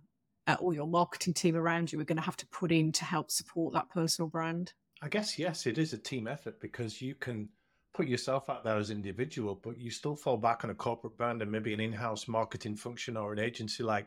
uh, 0.46 0.56
or 0.60 0.74
your 0.74 0.86
marketing 0.86 1.32
team 1.32 1.56
around 1.56 1.92
you 1.92 1.98
are 1.98 2.04
going 2.04 2.16
to 2.16 2.22
have 2.22 2.36
to 2.36 2.46
put 2.48 2.72
in 2.72 2.92
to 2.92 3.06
help 3.06 3.30
support 3.30 3.72
that 3.72 3.88
personal 3.88 4.28
brand. 4.28 4.74
I 5.00 5.08
guess 5.08 5.38
yes, 5.38 5.66
it 5.66 5.78
is 5.78 5.94
a 5.94 5.98
team 5.98 6.28
effort 6.28 6.60
because 6.60 7.00
you 7.00 7.14
can 7.14 7.48
put 7.92 8.06
yourself 8.06 8.48
out 8.48 8.64
there 8.64 8.76
as 8.76 8.90
an 8.90 8.96
individual, 8.96 9.60
but 9.62 9.78
you 9.78 9.90
still 9.90 10.16
fall 10.16 10.36
back 10.36 10.64
on 10.64 10.70
a 10.70 10.74
corporate 10.74 11.16
brand 11.16 11.42
and 11.42 11.50
maybe 11.50 11.74
an 11.74 11.80
in-house 11.80 12.28
marketing 12.28 12.76
function 12.76 13.16
or 13.16 13.32
an 13.32 13.38
agency 13.38 13.82
like 13.82 14.06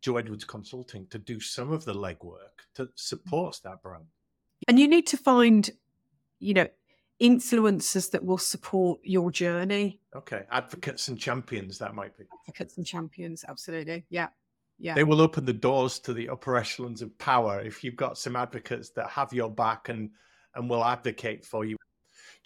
Jo 0.00 0.16
Edwards 0.16 0.44
Consulting 0.44 1.06
to 1.08 1.18
do 1.18 1.40
some 1.40 1.72
of 1.72 1.84
the 1.84 1.94
legwork 1.94 2.64
to 2.74 2.88
support 2.94 3.60
that 3.64 3.82
brand. 3.82 4.04
And 4.66 4.78
you 4.78 4.88
need 4.88 5.06
to 5.08 5.16
find, 5.16 5.70
you 6.38 6.54
know, 6.54 6.68
influencers 7.20 8.10
that 8.12 8.24
will 8.24 8.38
support 8.38 9.00
your 9.02 9.30
journey. 9.30 10.00
Okay, 10.14 10.44
advocates 10.50 11.08
and 11.08 11.18
champions 11.18 11.78
that 11.78 11.94
might 11.94 12.16
be. 12.16 12.24
Advocates 12.42 12.76
and 12.76 12.86
champions, 12.86 13.44
absolutely. 13.46 14.04
Yeah. 14.08 14.28
Yeah. 14.78 14.94
They 14.94 15.04
will 15.04 15.20
open 15.20 15.44
the 15.44 15.52
doors 15.52 15.98
to 16.00 16.14
the 16.14 16.28
upper 16.28 16.56
echelons 16.56 17.02
of 17.02 17.16
power 17.18 17.60
if 17.60 17.82
you've 17.82 17.96
got 17.96 18.16
some 18.16 18.36
advocates 18.36 18.90
that 18.90 19.10
have 19.10 19.32
your 19.32 19.50
back 19.50 19.88
and 19.88 20.10
and 20.54 20.70
will 20.70 20.84
advocate 20.84 21.44
for 21.44 21.64
you. 21.64 21.76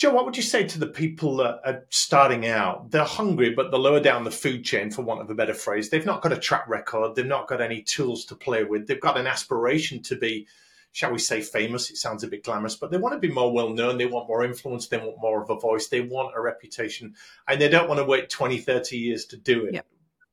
Jo, 0.03 0.13
what 0.13 0.25
would 0.25 0.37
you 0.37 0.43
say 0.43 0.67
to 0.67 0.81
the 0.81 0.89
people 0.89 1.37
that 1.37 1.61
are 1.65 1.85
starting 1.91 2.49
out? 2.49 2.91
They're 2.91 3.05
hungry, 3.05 3.51
but 3.51 3.71
they're 3.71 3.79
lower 3.79 4.01
down 4.01 4.25
the 4.25 4.33
food 4.33 4.65
chain, 4.65 4.91
for 4.91 5.03
want 5.03 5.21
of 5.21 5.31
a 5.31 5.35
better 5.37 5.55
phrase. 5.55 5.91
They've 5.91 6.05
not 6.05 6.23
got 6.23 6.33
a 6.33 6.37
track 6.37 6.67
record. 6.67 7.15
They've 7.15 7.25
not 7.25 7.47
got 7.47 7.61
any 7.61 7.83
tools 7.83 8.25
to 8.25 8.35
play 8.35 8.65
with. 8.65 8.89
They've 8.89 9.01
got 9.01 9.17
an 9.17 9.29
aspiration 9.29 10.03
to 10.03 10.17
be, 10.17 10.49
shall 10.91 11.13
we 11.13 11.19
say, 11.19 11.41
famous. 11.41 11.89
It 11.89 11.99
sounds 11.99 12.25
a 12.25 12.27
bit 12.27 12.43
glamorous, 12.43 12.75
but 12.75 12.91
they 12.91 12.97
want 12.97 13.13
to 13.13 13.21
be 13.21 13.33
more 13.33 13.53
well 13.53 13.71
known. 13.71 13.97
They 13.97 14.07
want 14.07 14.27
more 14.27 14.45
influence. 14.45 14.89
They 14.89 14.99
want 14.99 15.21
more 15.21 15.41
of 15.41 15.51
a 15.51 15.61
voice. 15.61 15.87
They 15.87 16.01
want 16.01 16.35
a 16.37 16.41
reputation. 16.41 17.15
And 17.47 17.61
they 17.61 17.69
don't 17.69 17.89
want 17.89 17.99
to 17.99 18.05
wait 18.05 18.29
20, 18.29 18.59
30 18.59 18.97
years 18.97 19.25
to 19.27 19.37
do 19.37 19.67
it. 19.67 19.75
Yep. 19.75 19.87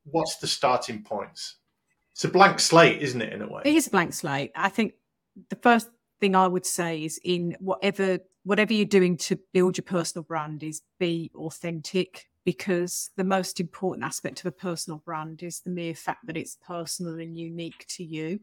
What's 0.06 0.38
the 0.38 0.48
starting 0.48 1.04
points? 1.04 1.58
It's 2.14 2.24
a 2.24 2.30
blank 2.30 2.60
slate, 2.60 3.04
isn't 3.04 3.22
it, 3.22 3.34
in 3.34 3.44
a 3.44 3.48
way? 3.48 3.62
It 3.66 3.76
is 3.76 3.86
a 3.86 3.92
blank 3.92 4.14
slate. 4.14 4.52
I 4.56 4.70
think 4.70 4.94
the 5.50 5.58
first 5.58 5.92
thing 6.20 6.36
I 6.36 6.48
would 6.48 6.66
say 6.66 7.04
is 7.04 7.20
in 7.24 7.56
whatever 7.60 8.18
whatever 8.44 8.74
you're 8.74 8.86
doing 8.86 9.18
to 9.18 9.40
build 9.54 9.78
your 9.78 9.86
personal 9.86 10.24
brand 10.24 10.64
is 10.64 10.82
be 11.00 11.32
authentic 11.36 12.30
because 12.46 13.12
the 13.16 13.24
most 13.24 13.60
important 13.60 14.06
aspect 14.06 14.40
of 14.40 14.46
a 14.46 14.52
personal 14.52 15.00
brand 15.06 15.44
is 15.44 15.62
the 15.62 15.70
mere 15.70 15.94
fact 15.94 16.26
that 16.26 16.38
it's 16.38 16.58
personal 16.66 17.20
and 17.20 17.38
unique 17.38 17.86
to 17.90 18.04
you. 18.04 18.40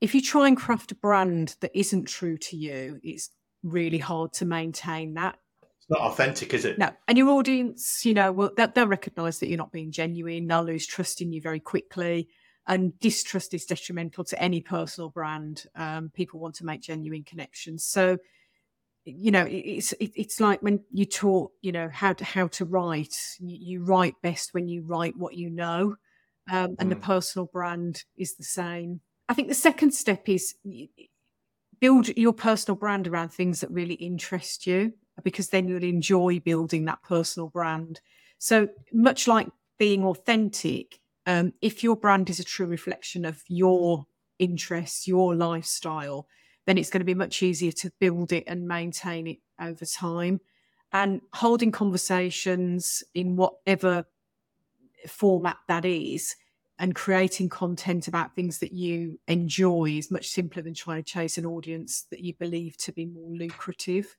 If 0.00 0.14
you 0.14 0.22
try 0.22 0.48
and 0.48 0.56
craft 0.56 0.92
a 0.92 0.94
brand 0.94 1.56
that 1.60 1.70
isn't 1.74 2.06
true 2.06 2.36
to 2.38 2.56
you, 2.56 3.00
it's 3.02 3.30
really 3.62 3.98
hard 3.98 4.32
to 4.34 4.44
maintain 4.44 5.14
that. 5.14 5.38
It's 5.62 5.90
not 5.90 6.00
authentic, 6.00 6.54
is 6.54 6.64
it? 6.64 6.78
No. 6.78 6.90
And 7.06 7.18
your 7.18 7.30
audience, 7.30 8.04
you 8.04 8.14
know, 8.14 8.32
will 8.32 8.50
they'll, 8.56 8.68
they'll 8.68 8.86
recognize 8.86 9.38
that 9.38 9.48
you're 9.48 9.58
not 9.58 9.72
being 9.72 9.92
genuine. 9.92 10.46
They'll 10.46 10.64
lose 10.64 10.86
trust 10.86 11.20
in 11.20 11.32
you 11.32 11.40
very 11.40 11.60
quickly. 11.60 12.28
And 12.66 12.98
distrust 13.00 13.54
is 13.54 13.64
detrimental 13.64 14.24
to 14.24 14.40
any 14.40 14.60
personal 14.60 15.08
brand. 15.08 15.64
Um, 15.74 16.10
people 16.14 16.40
want 16.40 16.56
to 16.56 16.64
make 16.64 16.82
genuine 16.82 17.24
connections. 17.24 17.84
So, 17.84 18.18
you 19.04 19.30
know 19.30 19.46
it's 19.48 19.92
it, 19.92 20.12
it's 20.14 20.40
like 20.40 20.60
when 20.62 20.80
you 20.92 21.04
taught 21.04 21.50
you 21.62 21.72
know 21.72 21.88
how 21.92 22.12
to 22.12 22.24
how 22.24 22.46
to 22.48 22.64
write 22.64 23.16
you, 23.38 23.56
you 23.60 23.84
write 23.84 24.14
best 24.22 24.52
when 24.52 24.68
you 24.68 24.82
write 24.82 25.16
what 25.16 25.34
you 25.34 25.50
know 25.50 25.96
um, 26.50 26.74
and 26.78 26.88
mm. 26.88 26.90
the 26.90 26.96
personal 26.96 27.46
brand 27.46 28.04
is 28.16 28.36
the 28.36 28.44
same 28.44 29.00
i 29.28 29.34
think 29.34 29.48
the 29.48 29.54
second 29.54 29.92
step 29.92 30.28
is 30.28 30.54
build 31.80 32.08
your 32.16 32.32
personal 32.32 32.76
brand 32.76 33.08
around 33.08 33.30
things 33.30 33.60
that 33.60 33.70
really 33.70 33.94
interest 33.94 34.66
you 34.66 34.92
because 35.22 35.48
then 35.48 35.66
you'll 35.66 35.82
enjoy 35.82 36.38
building 36.40 36.84
that 36.84 37.02
personal 37.02 37.48
brand 37.48 38.00
so 38.38 38.68
much 38.92 39.26
like 39.26 39.48
being 39.78 40.04
authentic 40.04 40.98
um, 41.26 41.52
if 41.62 41.82
your 41.82 41.96
brand 41.96 42.28
is 42.28 42.40
a 42.40 42.44
true 42.44 42.66
reflection 42.66 43.24
of 43.24 43.42
your 43.48 44.04
interests 44.38 45.08
your 45.08 45.34
lifestyle 45.34 46.26
then 46.70 46.78
it's 46.78 46.88
going 46.90 47.00
to 47.00 47.04
be 47.04 47.14
much 47.14 47.42
easier 47.42 47.72
to 47.72 47.90
build 47.98 48.30
it 48.30 48.44
and 48.46 48.68
maintain 48.68 49.26
it 49.26 49.38
over 49.60 49.84
time. 49.84 50.38
And 50.92 51.20
holding 51.32 51.72
conversations 51.72 53.02
in 53.12 53.34
whatever 53.34 54.04
format 55.08 55.56
that 55.66 55.84
is 55.84 56.36
and 56.78 56.94
creating 56.94 57.48
content 57.48 58.06
about 58.06 58.36
things 58.36 58.58
that 58.60 58.72
you 58.72 59.18
enjoy 59.26 59.96
is 59.98 60.12
much 60.12 60.28
simpler 60.28 60.62
than 60.62 60.74
trying 60.74 61.02
to 61.02 61.12
chase 61.12 61.38
an 61.38 61.44
audience 61.44 62.06
that 62.12 62.20
you 62.20 62.34
believe 62.34 62.76
to 62.76 62.92
be 62.92 63.04
more 63.04 63.32
lucrative. 63.32 64.16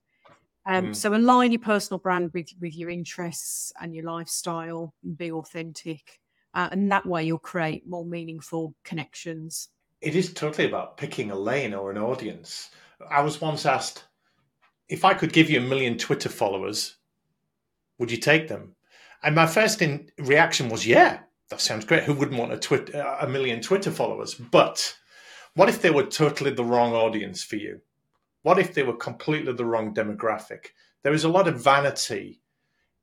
Um, 0.66 0.88
mm. 0.88 0.96
So 0.96 1.16
align 1.16 1.54
your 1.54 1.62
personal 1.62 2.00
brand 2.00 2.32
with 2.34 2.50
with 2.60 2.76
your 2.76 2.90
interests 2.90 3.72
and 3.80 3.96
your 3.96 4.04
lifestyle, 4.04 4.94
and 5.06 5.18
be 5.18 5.32
authentic, 5.32 6.20
uh, 6.54 6.68
and 6.74 6.92
that 6.92 7.06
way 7.06 7.24
you'll 7.24 7.40
create 7.40 7.88
more 7.88 8.06
meaningful 8.06 8.76
connections 8.84 9.70
it 10.02 10.16
is 10.16 10.34
totally 10.34 10.68
about 10.68 10.98
picking 10.98 11.32
a 11.32 11.36
lane 11.36 11.74
or 11.74 11.92
an 11.92 11.98
audience. 11.98 12.72
I 13.10 13.22
was 13.22 13.40
once 13.40 13.66
asked 13.66 14.06
if 14.90 15.06
I 15.06 15.14
could 15.14 15.32
give 15.32 15.50
you 15.50 15.60
a 15.60 15.64
million 15.64 15.98
Twitter 15.98 16.30
followers, 16.30 16.98
would 17.98 18.12
you 18.12 18.18
take 18.18 18.48
them? 18.48 18.76
And 19.24 19.36
my 19.36 19.46
first 19.46 19.82
in 19.82 20.10
reaction 20.18 20.70
was, 20.70 20.86
yeah, 20.86 21.20
that 21.50 21.62
sounds 21.62 21.86
great. 21.86 22.04
Who 22.04 22.14
wouldn't 22.14 22.40
want 22.40 22.54
a, 22.54 22.58
twit- 22.58 22.94
a 22.94 23.28
million 23.28 23.62
Twitter 23.62 23.92
followers? 23.92 24.34
But 24.34 24.98
what 25.54 25.70
if 25.70 25.82
they 25.82 25.92
were 25.92 26.06
totally 26.06 26.52
the 26.52 26.66
wrong 26.66 26.94
audience 26.94 27.44
for 27.44 27.58
you? 27.58 27.82
What 28.42 28.58
if 28.58 28.74
they 28.74 28.84
were 28.84 28.96
completely 28.96 29.54
the 29.54 29.66
wrong 29.66 29.94
demographic? 29.94 30.68
There 31.04 31.14
is 31.14 31.24
a 31.24 31.30
lot 31.30 31.48
of 31.48 31.64
vanity 31.64 32.42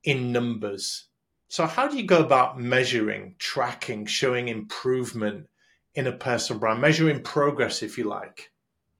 in 0.03 0.33
numbers. 0.33 1.07
So, 1.49 1.67
how 1.67 1.89
do 1.89 1.97
you 1.97 2.05
go 2.05 2.23
about 2.23 2.61
measuring, 2.61 3.37
tracking, 3.39 4.07
showing 4.07 4.49
improvement 4.49 5.47
in 5.95 6.07
a 6.07 6.13
personal 6.13 6.61
brand, 6.61 6.81
measuring 6.81 7.23
progress, 7.23 7.83
if 7.83 7.99
you 7.99 8.05
like? 8.05 8.51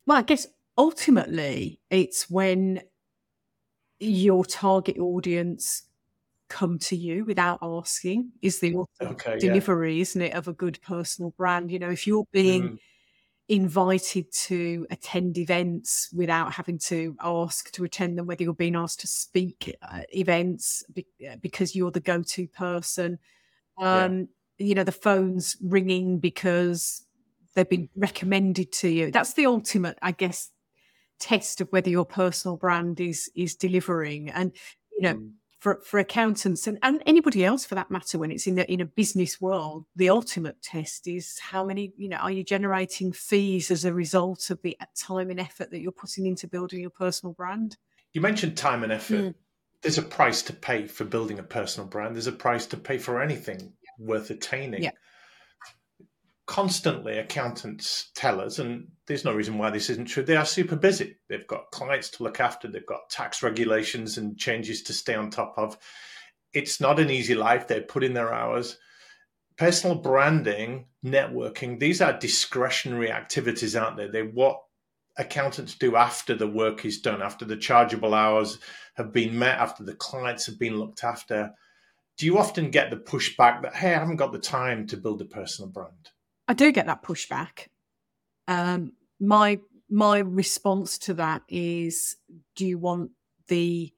Well, 0.07 0.19
I 0.19 0.23
guess 0.23 0.47
ultimately 0.77 1.81
it's 1.91 2.31
when 2.31 2.81
your 4.01 4.45
target 4.45 4.99
audience 4.99 5.83
come 6.49 6.79
to 6.79 6.97
you 6.97 7.25
without 7.25 7.59
asking 7.63 8.31
is 8.41 8.61
the 8.61 8.77
okay, 9.03 9.39
delivery, 9.39 9.97
yeah. 9.97 10.03
isn't 10.03 10.23
it, 10.23 10.35
of 10.35 10.49
a 10.49 10.53
good 10.53 10.81
personal 10.83 11.35
brand? 11.37 11.71
You 11.71 11.79
know, 11.79 11.91
if 11.91 12.07
you're 12.07 12.27
being 12.33 12.63
mm. 12.63 12.79
invited 13.49 14.33
to 14.45 14.87
attend 14.91 15.37
events 15.37 16.09
without 16.13 16.55
having 16.55 16.79
to 16.87 17.17
ask 17.21 17.71
to 17.73 17.85
attend 17.85 18.17
them, 18.17 18.27
whether 18.27 18.45
you're 18.45 18.55
being 18.55 18.77
asked 18.77 19.01
to 19.01 19.07
speak 19.07 19.77
at 19.83 20.07
events 20.17 20.85
because 21.43 21.77
you're 21.77 21.91
the 21.91 22.01
go-to 22.01 22.49
person, 22.49 23.19
um, 23.79 24.29
you 24.59 24.75
know 24.75 24.85
the 24.85 24.93
phone's 24.93 25.57
ringing 25.63 26.19
because 26.19 27.05
they've 27.55 27.69
been 27.69 27.89
recommended 27.97 28.73
to 28.73 28.89
you. 28.89 29.11
That's 29.11 29.35
the 29.35 29.47
ultimate 29.47 29.99
i 30.03 30.13
guess 30.13 30.51
test 31.19 31.61
of 31.61 31.69
whether 31.71 31.91
your 31.91 32.05
personal 32.05 32.57
brand 32.57 33.01
is 33.01 33.31
is 33.35 33.55
delivering. 33.55 34.31
And 34.31 34.53
you 34.97 35.03
know 35.03 35.15
mm. 35.15 35.31
for 35.61 35.81
for 35.85 35.99
accountants 35.99 36.67
and, 36.67 36.79
and 36.83 37.03
anybody 37.07 37.45
else 37.45 37.65
for 37.65 37.75
that 37.77 37.91
matter 37.91 38.19
when 38.19 38.31
it's 38.31 38.47
in 38.47 38.57
the 38.57 38.71
in 38.71 38.81
a 38.81 38.85
business 38.85 39.41
world 39.41 39.85
the 39.97 40.09
ultimate 40.09 40.61
test 40.61 41.07
is 41.07 41.39
how 41.39 41.65
many 41.65 41.93
you 41.97 42.09
know 42.09 42.17
are 42.17 42.31
you 42.31 42.45
generating 42.45 43.13
fees 43.13 43.71
as 43.71 43.85
a 43.85 43.95
result 43.95 44.51
of 44.51 44.61
the 44.63 44.77
time 44.97 45.31
and 45.31 45.41
effort 45.41 45.71
that 45.71 45.81
you're 45.81 45.93
putting 45.93 46.27
into 46.27 46.49
building 46.49 46.81
your 46.81 46.91
personal 46.91 47.33
brand? 47.33 47.77
You 48.13 48.21
mentioned 48.21 48.57
time 48.57 48.83
and 48.83 48.93
effort. 48.93 49.21
Mm. 49.21 49.35
there's 49.83 49.99
a 49.99 50.03
price 50.03 50.43
to 50.43 50.53
pay 50.53 50.87
for 50.87 51.05
building 51.05 51.39
a 51.39 51.43
personal 51.43 51.89
brand. 51.89 52.17
There's 52.17 52.27
a 52.27 52.33
price 52.33 52.67
to 52.67 52.77
pay 52.77 52.99
for 52.99 53.23
anything 53.23 53.73
worth 53.99 54.31
attaining. 54.31 54.85
Yeah. 54.85 54.91
Constantly, 56.47 57.19
accountants 57.19 58.11
tell 58.15 58.41
us, 58.41 58.59
and 58.59 58.89
there's 59.07 59.25
no 59.25 59.35
reason 59.35 59.59
why 59.59 59.69
this 59.69 59.91
isn't 59.91 60.07
true, 60.07 60.23
they 60.23 60.37
are 60.37 60.47
super 60.47 60.77
busy. 60.77 61.17
They've 61.29 61.47
got 61.47 61.71
clients 61.73 62.09
to 62.11 62.23
look 62.23 62.41
after, 62.41 62.69
they've 62.69 62.87
got 62.87 63.11
tax 63.11 63.43
regulations 63.43 64.17
and 64.17 64.39
changes 64.39 64.83
to 64.85 64.95
stay 64.95 65.15
on 65.15 65.29
top 65.29 65.55
of. 65.59 65.77
It's 66.55 66.81
not 66.81 66.99
an 66.99 67.11
easy 67.11 67.35
life. 67.35 67.69
They 67.69 67.81
put 67.81 68.03
in 68.03 68.15
their 68.15 68.33
hours. 68.33 68.79
Personal 69.59 69.97
branding, 69.97 70.87
networking, 71.05 71.79
these 71.79 72.01
are 72.01 72.19
discretionary 72.19 73.13
activities, 73.13 73.77
aren't 73.77 73.99
they? 73.99 74.07
They're 74.09 74.25
what 74.25 74.63
accountants 75.19 75.75
do 75.75 75.97
after 75.97 76.35
the 76.35 76.47
work 76.47 76.85
is 76.85 77.01
done, 77.01 77.21
after 77.21 77.45
the 77.45 77.57
chargeable 77.57 78.15
hours 78.15 78.59
have 78.95 79.13
been 79.13 79.39
met, 79.39 79.59
after 79.59 79.83
the 79.83 79.95
clients 79.95 80.47
have 80.47 80.59
been 80.59 80.79
looked 80.79 81.05
after 81.05 81.53
do 82.19 82.27
you 82.27 82.37
often 82.37 82.71
get 82.71 82.91
the 82.91 82.97
pushback 82.97 83.63
that 83.63 83.75
hey 83.75 83.95
i 83.95 83.99
haven't 83.99 84.17
got 84.17 84.33
the 84.33 84.39
time 84.39 84.87
to 84.87 84.97
build 84.97 85.21
a 85.21 85.25
personal 85.25 85.71
brand 85.71 86.11
i 86.49 86.55
do 86.55 86.73
get 86.73 86.87
that 86.87 87.03
pushback. 87.03 87.69
Um, 88.49 88.93
my 89.21 89.61
my 89.91 90.19
response 90.19 90.99
to 90.99 91.15
that 91.15 91.43
is 91.49 92.17
do 92.57 92.67
you 92.67 92.79
want 92.79 93.11
the 93.49 93.93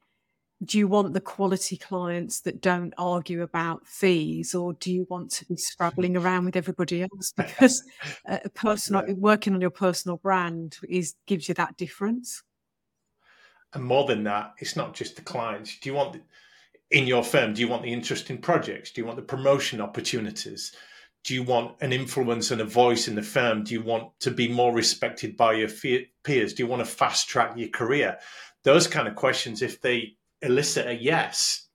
do 0.64 0.76
you 0.78 0.88
want 0.88 1.14
the 1.14 1.20
quality 1.20 1.76
clients 1.76 2.42
that 2.42 2.60
don't 2.60 2.92
argue 2.98 3.42
about 3.42 3.86
fees 3.86 4.54
or 4.54 4.74
do 4.74 4.92
you 4.92 5.06
want 5.08 5.30
to 5.30 5.46
be 5.46 5.56
scrabbling 5.56 6.16
around 6.16 6.44
with 6.44 6.56
everybody 6.56 7.02
else? 7.02 7.32
Because 7.36 7.82
a 8.26 8.48
personal 8.50 9.04
yeah. 9.06 9.14
working 9.14 9.54
on 9.54 9.60
your 9.60 9.70
personal 9.70 10.18
brand 10.18 10.76
is 10.88 11.14
gives 11.26 11.48
you 11.48 11.54
that 11.54 11.76
difference. 11.76 12.42
And 13.72 13.84
more 13.84 14.04
than 14.04 14.24
that 14.24 14.54
it's 14.58 14.76
not 14.76 14.94
just 14.94 15.16
the 15.16 15.22
clients. 15.22 15.78
Do 15.78 15.88
you 15.88 15.94
want 15.94 16.12
the, 16.12 16.20
in 16.90 17.06
your 17.06 17.22
firm? 17.22 17.54
Do 17.54 17.60
you 17.60 17.68
want 17.68 17.82
the 17.82 17.92
interesting 17.92 18.38
projects? 18.38 18.90
Do 18.90 19.00
you 19.00 19.06
want 19.06 19.16
the 19.16 19.22
promotion 19.22 19.80
opportunities? 19.80 20.72
Do 21.24 21.34
you 21.34 21.42
want 21.42 21.76
an 21.80 21.92
influence 21.92 22.50
and 22.50 22.60
a 22.60 22.64
voice 22.64 23.06
in 23.06 23.14
the 23.14 23.22
firm? 23.22 23.64
Do 23.64 23.74
you 23.74 23.82
want 23.82 24.18
to 24.20 24.30
be 24.30 24.48
more 24.48 24.72
respected 24.72 25.36
by 25.36 25.54
your 25.54 25.68
peers? 26.24 26.54
Do 26.54 26.62
you 26.62 26.66
want 26.66 26.80
to 26.80 26.90
fast 26.90 27.28
track 27.28 27.52
your 27.56 27.68
career? 27.68 28.18
Those 28.64 28.86
kind 28.86 29.06
of 29.06 29.14
questions, 29.14 29.62
if 29.62 29.80
they 29.80 30.16
elicit 30.42 30.86
a 30.86 30.94
yes, 30.94 31.68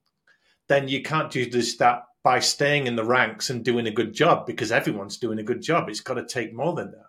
then 0.68 0.88
you 0.88 1.04
can't 1.04 1.32
do 1.32 1.50
this 1.50 1.78
that 1.78 2.04
by 2.24 2.40
staying 2.40 2.88
in 2.88 2.96
the 2.96 3.06
ranks 3.06 3.52
and 3.52 3.64
doing 3.64 3.86
a 3.86 3.92
good 3.92 4.14
job 4.14 4.48
because 4.48 4.72
everyone's 4.72 5.18
doing 5.18 5.38
a 5.38 5.44
good 5.44 5.62
job. 5.62 5.90
It's 5.90 6.00
got 6.00 6.16
to 6.16 6.26
take 6.26 6.56
more 6.56 6.74
than 6.74 6.90
that. 6.92 7.06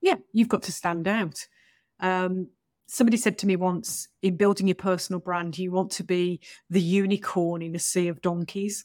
Yeah, 0.00 0.14
you've 0.32 0.48
got 0.48 0.62
to 0.62 0.72
stand 0.72 1.08
out. 1.08 1.44
Um, 1.98 2.50
somebody 2.88 3.18
said 3.18 3.38
to 3.38 3.46
me 3.46 3.54
once 3.54 4.08
in 4.22 4.36
building 4.36 4.66
your 4.66 4.74
personal 4.74 5.20
brand 5.20 5.58
you 5.58 5.70
want 5.70 5.92
to 5.92 6.02
be 6.02 6.40
the 6.70 6.80
unicorn 6.80 7.62
in 7.62 7.76
a 7.76 7.78
sea 7.78 8.08
of 8.08 8.20
donkeys. 8.22 8.84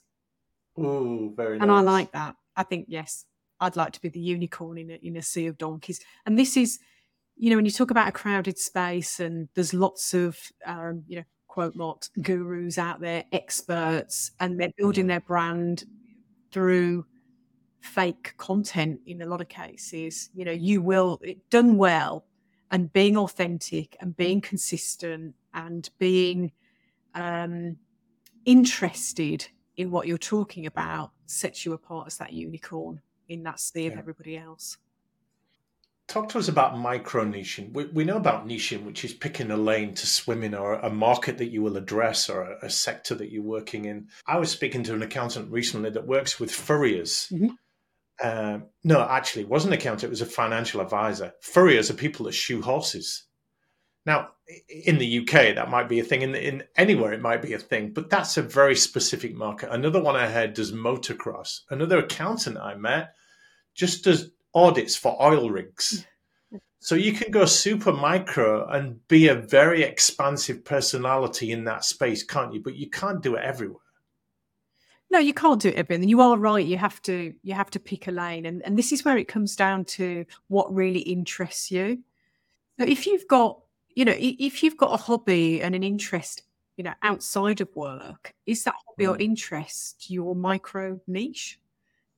Ooh, 0.78 1.34
very 1.36 1.60
and 1.60 1.72
i 1.72 1.82
like 1.82 2.12
that. 2.12 2.36
I 2.56 2.64
think 2.64 2.86
yes 2.90 3.26
i'd 3.60 3.76
like 3.76 3.94
to 3.94 4.02
be 4.02 4.10
the 4.10 4.20
unicorn 4.20 4.78
in 4.78 4.92
a, 4.92 5.00
in 5.02 5.18
a 5.18 5.22
sea 5.22 5.48
of 5.48 5.58
donkeys. 5.58 6.00
And 6.26 6.38
this 6.38 6.58
is 6.58 6.80
you 7.36 7.50
know 7.50 7.56
when 7.56 7.66
you 7.66 7.72
talk 7.72 7.92
about 7.92 8.08
a 8.08 8.12
crowded 8.12 8.58
space 8.60 9.20
and 9.20 9.48
there's 9.56 9.74
lots 9.74 10.14
of 10.14 10.38
um, 10.66 11.04
you 11.08 11.18
know 11.18 11.24
quote 11.48 11.76
not 11.76 12.10
gurus 12.22 12.78
out 12.78 13.00
there 13.00 13.24
experts 13.32 14.32
and 14.40 14.60
they're 14.60 14.74
building 14.78 15.08
their 15.08 15.20
brand 15.20 15.84
through 16.52 17.06
fake 17.80 18.34
content 18.38 19.00
in 19.06 19.22
a 19.22 19.26
lot 19.26 19.40
of 19.40 19.50
cases 19.50 20.30
you 20.34 20.44
know 20.44 20.52
you 20.52 20.82
will 20.82 21.22
done 21.50 21.78
well 21.78 22.26
and 22.74 22.92
being 22.92 23.16
authentic 23.16 23.96
and 24.02 24.18
being 24.18 24.42
consistent 24.42 25.36
and 25.54 25.92
being 26.00 26.52
um, 27.14 27.78
interested 28.46 29.48
in 29.78 29.92
what 29.92 30.08
you're 30.08 30.18
talking 30.18 30.66
about 30.66 31.12
sets 31.28 31.66
you 31.66 31.74
apart 31.74 32.08
as 32.08 32.18
that 32.18 32.34
unicorn 32.34 33.00
in 33.30 33.44
that 33.44 33.60
sea 33.60 33.86
of 33.86 33.94
everybody 33.94 34.36
else. 34.36 34.78
Talk 36.08 36.30
to 36.30 36.40
us 36.40 36.48
about 36.48 36.78
micro 36.78 37.24
niching. 37.24 37.72
We, 37.74 37.86
we, 37.86 38.04
know 38.04 38.18
about 38.18 38.48
niching, 38.48 38.86
which 38.86 39.06
is 39.06 39.14
picking 39.14 39.52
a 39.52 39.58
lane 39.58 39.94
to 39.94 40.08
swim 40.08 40.44
in 40.44 40.54
or 40.54 40.74
a 40.74 40.90
market 40.90 41.38
that 41.38 41.52
you 41.52 41.62
will 41.62 41.78
address 41.78 42.28
or 42.28 42.42
a, 42.42 42.66
a 42.66 42.70
sector 42.70 43.16
that 43.16 43.32
you're 43.32 43.44
working 43.44 43.86
in. 43.86 44.10
I 44.28 44.38
was 44.38 44.50
speaking 44.50 44.84
to 44.84 44.96
an 44.96 45.04
accountant 45.04 45.52
recently 45.52 45.92
that 45.92 46.08
works 46.08 46.40
with 46.40 46.52
farriers. 46.52 47.30
Mm-hmm. 47.32 47.50
Uh, 48.22 48.60
no, 48.84 49.02
actually, 49.02 49.44
it 49.44 49.50
wasn't 49.50 49.74
an 49.74 49.80
accountant, 49.80 50.04
it 50.04 50.10
was 50.10 50.22
a 50.22 50.26
financial 50.26 50.82
advisor. 50.82 51.34
Farriers 51.42 51.90
are 51.90 51.96
people 51.96 52.26
that 52.26 52.34
shoe 52.34 52.62
horses. 52.62 53.24
Now, 54.06 54.30
in 54.68 54.98
the 54.98 55.20
UK, 55.20 55.56
that 55.56 55.70
might 55.70 55.88
be 55.88 56.00
a 56.00 56.04
thing. 56.04 56.22
In, 56.22 56.36
in 56.36 56.64
anywhere, 56.76 57.14
it 57.14 57.22
might 57.22 57.42
be 57.42 57.54
a 57.54 57.60
thing. 57.60 57.94
But 57.94 58.10
that's 58.10 58.38
a 58.38 58.42
very 58.42 58.76
specific 58.76 59.34
market. 59.34 59.72
Another 59.72 60.02
one 60.02 60.16
I 60.16 60.28
had 60.28 60.54
does 60.54 60.74
motocross. 60.74 61.62
Another 61.70 62.00
accountant 62.00 62.58
I 62.58 62.76
met 62.76 63.14
just 63.74 64.04
does 64.04 64.32
audits 64.54 64.96
for 64.96 65.22
oil 65.22 65.50
rigs. 65.50 66.06
So 66.80 66.96
you 66.96 67.14
can 67.14 67.32
go 67.32 67.46
super 67.46 67.94
micro 67.94 68.68
and 68.68 69.08
be 69.08 69.30
a 69.30 69.36
very 69.36 69.84
expansive 69.84 70.66
personality 70.66 71.54
in 71.54 71.64
that 71.64 71.86
space, 71.86 72.24
can't 72.24 72.54
you? 72.54 72.62
But 72.62 72.76
you 72.76 72.90
can't 72.90 73.24
do 73.24 73.36
it 73.36 73.44
everywhere. 73.44 73.80
No, 75.14 75.20
you 75.20 75.34
can't 75.34 75.62
do 75.62 75.70
it 75.70 75.76
everything. 75.76 76.10
You 76.10 76.20
are 76.22 76.38
right. 76.38 76.66
You 76.66 76.78
have 76.78 77.02
to 77.04 77.34
you 77.44 77.54
have 77.54 77.70
to 77.72 77.80
pick 77.80 78.08
a 78.08 78.12
lane, 78.12 78.46
and 78.46 78.62
and 78.66 78.78
this 78.78 78.92
is 78.92 79.06
where 79.06 79.18
it 79.18 79.28
comes 79.28 79.56
down 79.56 79.86
to 79.86 80.26
what 80.48 80.74
really 80.74 81.02
interests 81.02 81.72
you. 81.72 82.00
So 82.80 82.86
if 82.86 83.08
you've 83.08 83.28
got 83.28 83.60
you 83.96 84.06
know 84.06 84.16
if 84.18 84.64
you've 84.64 84.78
got 84.78 84.94
a 84.94 85.02
hobby 85.02 85.62
and 85.62 85.76
an 85.76 85.84
interest 85.84 86.42
you 86.78 86.84
know 86.84 86.94
outside 87.04 87.62
of 87.62 87.74
work, 87.76 88.34
is 88.46 88.64
that 88.66 88.76
hobby 88.88 89.06
mm. 89.06 89.12
or 89.12 89.18
interest 89.22 90.10
your 90.10 90.36
micro 90.36 91.00
niche? 91.08 91.60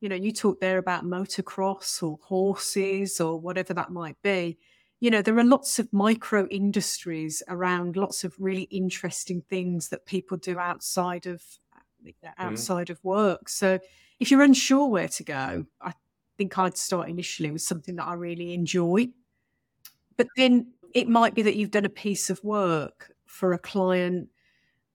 you 0.01 0.09
know, 0.09 0.15
you 0.15 0.31
talk 0.31 0.59
there 0.59 0.77
about 0.77 1.03
motocross 1.03 2.03
or 2.03 2.19
horses 2.21 3.19
or 3.19 3.39
whatever 3.39 3.73
that 3.73 3.91
might 3.91 4.21
be. 4.21 4.57
You 4.99 5.09
know, 5.09 5.21
there 5.21 5.37
are 5.37 5.43
lots 5.43 5.79
of 5.79 5.91
micro 5.91 6.47
industries 6.47 7.41
around 7.47 7.95
lots 7.95 8.23
of 8.23 8.35
really 8.37 8.63
interesting 8.63 9.41
things 9.49 9.89
that 9.89 10.05
people 10.05 10.37
do 10.37 10.59
outside 10.59 11.25
of. 11.25 11.41
Outside 12.37 12.87
mm. 12.87 12.91
of 12.91 13.03
work. 13.03 13.49
So 13.49 13.79
if 14.19 14.31
you're 14.31 14.41
unsure 14.41 14.87
where 14.87 15.07
to 15.07 15.23
go, 15.23 15.65
I 15.81 15.93
think 16.37 16.57
I'd 16.57 16.77
start 16.77 17.09
initially 17.09 17.51
with 17.51 17.61
something 17.61 17.95
that 17.95 18.07
I 18.07 18.13
really 18.13 18.53
enjoy. 18.53 19.09
But 20.17 20.27
then 20.37 20.73
it 20.93 21.07
might 21.07 21.35
be 21.35 21.41
that 21.41 21.55
you've 21.55 21.71
done 21.71 21.85
a 21.85 21.89
piece 21.89 22.29
of 22.29 22.43
work 22.43 23.11
for 23.25 23.53
a 23.53 23.59
client 23.59 24.29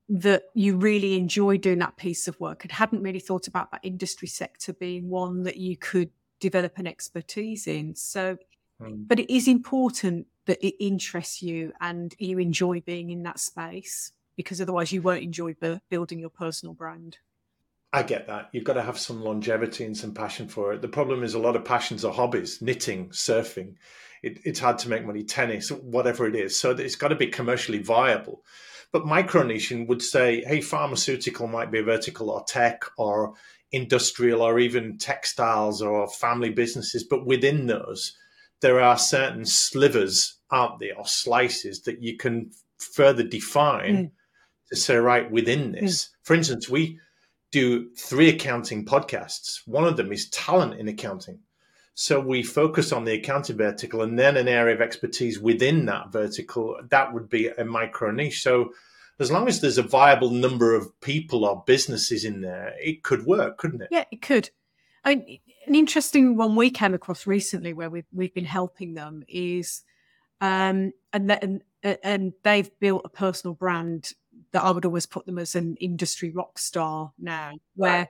that 0.08 0.44
you 0.54 0.76
really 0.76 1.16
enjoy 1.16 1.56
doing 1.56 1.78
that 1.78 1.96
piece 1.96 2.26
of 2.26 2.38
work 2.40 2.64
and 2.64 2.72
hadn't 2.72 3.02
really 3.02 3.20
thought 3.20 3.46
about 3.46 3.70
that 3.70 3.80
industry 3.84 4.26
sector 4.26 4.72
being 4.72 5.08
one 5.08 5.44
that 5.44 5.56
you 5.56 5.76
could 5.76 6.10
develop 6.40 6.78
an 6.78 6.86
expertise 6.86 7.66
in. 7.66 7.94
So, 7.94 8.38
mm. 8.80 9.06
but 9.06 9.20
it 9.20 9.32
is 9.32 9.46
important 9.46 10.26
that 10.46 10.66
it 10.66 10.74
interests 10.84 11.42
you 11.42 11.72
and 11.80 12.14
you 12.18 12.38
enjoy 12.38 12.80
being 12.80 13.10
in 13.10 13.22
that 13.22 13.38
space 13.38 14.10
because 14.40 14.60
otherwise 14.60 14.92
you 14.92 15.02
won't 15.02 15.22
enjoy 15.22 15.54
building 15.88 16.18
your 16.18 16.30
personal 16.30 16.74
brand. 16.74 17.18
I 17.92 18.02
get 18.04 18.28
that. 18.28 18.50
You've 18.52 18.64
got 18.64 18.74
to 18.74 18.82
have 18.82 18.98
some 18.98 19.22
longevity 19.22 19.84
and 19.84 19.96
some 19.96 20.14
passion 20.14 20.48
for 20.48 20.72
it. 20.72 20.82
The 20.82 20.88
problem 20.88 21.24
is 21.24 21.34
a 21.34 21.40
lot 21.40 21.56
of 21.56 21.64
passions 21.64 22.04
are 22.04 22.12
hobbies, 22.12 22.62
knitting, 22.62 23.08
surfing. 23.08 23.74
It, 24.22 24.40
it's 24.44 24.60
hard 24.60 24.78
to 24.78 24.88
make 24.88 25.04
money, 25.04 25.24
tennis, 25.24 25.70
whatever 25.70 26.26
it 26.26 26.36
is. 26.36 26.58
So 26.58 26.70
it's 26.70 26.94
got 26.94 27.08
to 27.08 27.16
be 27.16 27.26
commercially 27.26 27.82
viable. 27.82 28.44
But 28.92 29.06
micro 29.06 29.42
micronation 29.42 29.86
would 29.88 30.02
say, 30.02 30.42
hey, 30.44 30.60
pharmaceutical 30.60 31.46
might 31.46 31.70
be 31.70 31.78
a 31.80 31.84
vertical 31.84 32.30
or 32.30 32.44
tech 32.44 32.84
or 32.96 33.34
industrial 33.72 34.42
or 34.42 34.58
even 34.58 34.98
textiles 34.98 35.80
or 35.80 36.08
family 36.08 36.50
businesses. 36.50 37.04
But 37.04 37.26
within 37.26 37.66
those, 37.66 38.16
there 38.60 38.80
are 38.80 38.98
certain 38.98 39.44
slivers, 39.44 40.36
aren't 40.50 40.78
there, 40.80 40.96
or 40.96 41.06
slices 41.06 41.82
that 41.82 42.02
you 42.02 42.16
can 42.16 42.50
further 42.78 43.22
define 43.22 43.96
mm. 43.96 44.10
To 44.70 44.76
say, 44.76 44.96
right, 44.96 45.30
within 45.30 45.72
mm. 45.72 45.80
this. 45.80 46.04
Mm. 46.04 46.08
For 46.22 46.34
instance, 46.34 46.68
we 46.68 46.98
do 47.50 47.90
three 47.96 48.28
accounting 48.28 48.84
podcasts. 48.84 49.60
One 49.66 49.84
of 49.84 49.96
them 49.96 50.12
is 50.12 50.30
talent 50.30 50.80
in 50.80 50.88
accounting. 50.88 51.40
So 51.94 52.20
we 52.20 52.42
focus 52.42 52.92
on 52.92 53.04
the 53.04 53.14
accounting 53.14 53.56
vertical 53.56 54.02
and 54.02 54.18
then 54.18 54.36
an 54.36 54.48
area 54.48 54.74
of 54.74 54.80
expertise 54.80 55.38
within 55.38 55.86
that 55.86 56.12
vertical. 56.12 56.76
That 56.88 57.12
would 57.12 57.28
be 57.28 57.48
a 57.48 57.64
micro 57.64 58.10
niche. 58.10 58.42
So 58.42 58.72
as 59.18 59.30
long 59.30 59.48
as 59.48 59.60
there's 59.60 59.76
a 59.76 59.82
viable 59.82 60.30
number 60.30 60.74
of 60.74 60.98
people 61.00 61.44
or 61.44 61.62
businesses 61.66 62.24
in 62.24 62.40
there, 62.40 62.74
it 62.78 63.02
could 63.02 63.26
work, 63.26 63.58
couldn't 63.58 63.82
it? 63.82 63.88
Yeah, 63.90 64.04
it 64.10 64.22
could. 64.22 64.50
I 65.04 65.16
mean, 65.16 65.38
an 65.66 65.74
interesting 65.74 66.36
one 66.36 66.56
we 66.56 66.70
came 66.70 66.94
across 66.94 67.26
recently 67.26 67.72
where 67.72 67.90
we've 67.90 68.06
we've 68.12 68.34
been 68.34 68.44
helping 68.44 68.94
them 68.94 69.22
is, 69.28 69.82
um, 70.40 70.92
and 71.12 71.30
and 71.30 71.62
and 72.02 72.32
they've 72.42 72.70
built 72.80 73.02
a 73.04 73.08
personal 73.10 73.54
brand 73.54 74.12
that 74.52 74.62
I 74.62 74.70
would 74.70 74.84
always 74.84 75.06
put 75.06 75.26
them 75.26 75.38
as 75.38 75.54
an 75.54 75.76
industry 75.76 76.30
rock 76.30 76.58
star 76.58 77.12
now, 77.18 77.52
where, 77.76 78.08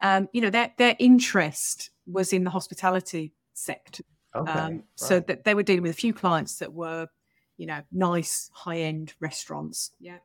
um, 0.00 0.28
you 0.32 0.40
know, 0.40 0.50
their 0.50 0.72
their 0.76 0.96
interest 0.98 1.90
was 2.06 2.32
in 2.32 2.44
the 2.44 2.50
hospitality 2.50 3.32
sector. 3.54 4.04
Okay, 4.34 4.52
um, 4.52 4.72
right. 4.72 4.84
So 4.96 5.20
that 5.20 5.44
they 5.44 5.54
were 5.54 5.62
dealing 5.62 5.82
with 5.82 5.92
a 5.92 5.94
few 5.94 6.12
clients 6.12 6.58
that 6.58 6.72
were, 6.72 7.08
you 7.56 7.66
know, 7.66 7.80
nice 7.92 8.50
high 8.52 8.78
end 8.78 9.14
restaurants. 9.20 9.92
Yeah. 10.00 10.18